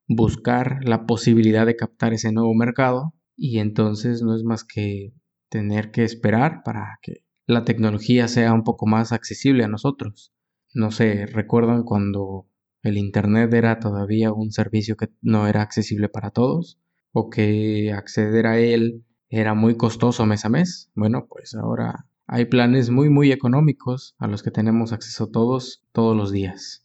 buscar 0.10 0.80
la 0.84 1.06
posibilidad 1.06 1.65
de 1.67 1.76
captar 1.76 2.13
ese 2.13 2.32
nuevo 2.34 2.54
mercado 2.56 3.13
y 3.38 3.60
entonces 3.60 4.22
no 4.24 4.36
es 4.36 4.43
más 4.43 4.65
que 4.65 5.13
tener 5.50 5.91
que 5.91 6.04
esperar 6.04 6.63
para 6.65 7.00
que 7.02 7.24
la 7.45 7.63
tecnología 7.63 8.28
sea 8.28 8.54
un 8.54 8.63
poco 8.63 8.88
más 8.88 9.12
accesible 9.13 9.63
a 9.63 9.67
nosotros. 9.67 10.34
No 10.74 10.91
sé, 10.91 11.28
recuerdan 11.28 11.84
cuando 11.84 12.48
el 12.82 12.98
Internet 12.98 13.54
era 13.54 13.80
todavía 13.80 14.34
un 14.34 14.52
servicio 14.52 14.98
que 14.98 15.10
no 15.22 15.48
era 15.48 15.62
accesible 15.62 16.10
para 16.10 16.32
todos 16.32 16.80
o 17.12 17.30
que 17.30 17.93
acceder 17.93 18.48
a 18.48 18.60
él 18.60 19.06
era 19.30 19.54
muy 19.54 19.78
costoso 19.78 20.26
mes 20.26 20.43
a 20.43 20.50
mes. 20.50 20.91
Bueno, 20.95 21.28
pues 21.30 21.54
ahora 21.54 22.08
hay 22.26 22.45
planes 22.45 22.89
muy 22.89 23.10
muy 23.10 23.32
económicos 23.32 24.15
a 24.17 24.28
los 24.28 24.41
que 24.41 24.52
tenemos 24.52 24.91
acceso 24.91 25.28
todos 25.28 25.84
todos 25.91 26.17
los 26.17 26.32
días. 26.32 26.84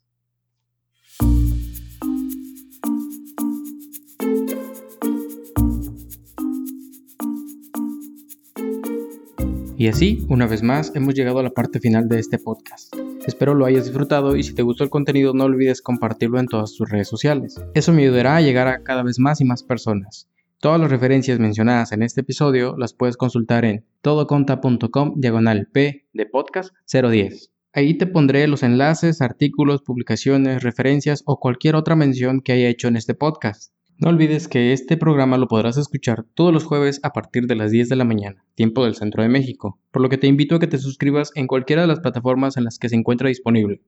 Y 9.85 9.88
así, 9.88 10.25
una 10.31 10.47
vez 10.47 10.62
más, 10.62 10.92
hemos 10.94 11.12
llegado 11.12 11.40
a 11.40 11.42
la 11.42 11.51
parte 11.51 11.79
final 11.79 12.09
de 12.09 12.18
este 12.18 12.38
podcast. 12.38 12.97
Espero 13.27 13.53
lo 13.53 13.66
hayas 13.66 13.85
disfrutado 13.85 14.35
y 14.35 14.42
si 14.42 14.55
te 14.55 14.62
gustó 14.62 14.83
el 14.83 14.88
contenido 14.88 15.35
no 15.35 15.44
olvides 15.44 15.83
compartirlo 15.83 16.40
en 16.40 16.47
todas 16.47 16.73
tus 16.73 16.88
redes 16.88 17.07
sociales. 17.07 17.61
Eso 17.75 17.92
me 17.92 18.01
ayudará 18.01 18.37
a 18.37 18.40
llegar 18.40 18.66
a 18.66 18.83
cada 18.83 19.03
vez 19.03 19.18
más 19.18 19.42
y 19.42 19.44
más 19.44 19.62
personas. 19.62 20.27
Todas 20.59 20.81
las 20.81 20.90
referencias 20.90 21.38
mencionadas 21.38 21.92
en 21.92 22.03
este 22.03 22.23
episodio 22.23 22.75
las 22.79 22.94
puedes 22.94 23.18
consultar 23.18 23.66
en 23.66 23.85
todoconta.com 24.01 25.20
diagonal 25.20 25.68
P 25.70 26.07
de 26.14 26.25
podcast 26.25 26.75
010. 26.90 27.51
Ahí 27.75 27.99
te 27.99 28.07
pondré 28.07 28.49
los 28.49 28.62
enlaces, 28.62 29.20
artículos, 29.20 29.83
publicaciones, 29.83 30.62
referencias 30.62 31.23
o 31.27 31.38
cualquier 31.38 31.77
otra 31.77 31.94
mención 31.94 32.40
que 32.40 32.53
haya 32.53 32.70
hecho 32.70 32.88
en 32.88 32.97
este 32.97 33.12
podcast. 33.12 33.75
No 33.96 34.09
olvides 34.09 34.48
que 34.48 34.72
este 34.72 34.96
programa 34.96 35.38
lo 35.38 35.46
podrás 35.46 35.76
escuchar 35.76 36.24
todos 36.35 36.52
los 36.52 36.64
jueves 36.64 36.98
a 37.04 37.12
partir 37.12 37.46
de 37.46 37.54
las 37.54 37.70
10 37.70 37.88
de 37.88 37.96
la 37.96 38.04
mañana, 38.04 38.44
tiempo 38.57 38.85
del 38.85 38.96
centro 38.96 39.22
de 39.22 39.28
México, 39.28 39.78
por 39.92 40.02
lo 40.02 40.09
que 40.09 40.18
te 40.18 40.26
invito 40.26 40.57
a 40.57 40.59
que 40.59 40.66
te 40.66 40.78
suscribas 40.78 41.30
en 41.37 41.46
cualquiera 41.46 41.83
de 41.83 41.88
las 41.88 42.00
plataformas 42.00 42.57
en 42.57 42.64
las 42.64 42.78
que 42.78 42.88
se 42.88 42.96
encuentra 42.96 43.28
disponible. 43.28 43.83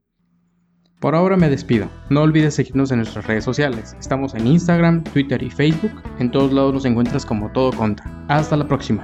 Por 1.01 1.17
ahora 1.17 1.37
me 1.37 1.51
despido. 1.51 1.91
No 2.09 2.23
olvides 2.23 2.55
seguirnos 2.55 2.93
en 2.93 2.99
nuestras 2.99 3.27
redes 3.27 3.45
sociales. 3.45 3.97
Estamos 3.99 4.35
en 4.35 4.47
Instagram, 4.47 5.03
Twitter 5.05 5.43
y 5.43 5.51
Facebook. 5.51 5.93
En 6.21 6.31
todos 6.31 6.53
lados 6.53 6.73
nos 6.73 6.85
encuentras 6.85 7.27
como 7.27 7.51
todo 7.51 7.73
contra. 7.73 8.07
Hasta 8.29 8.57
la 8.57 8.67
próxima. 8.67 9.03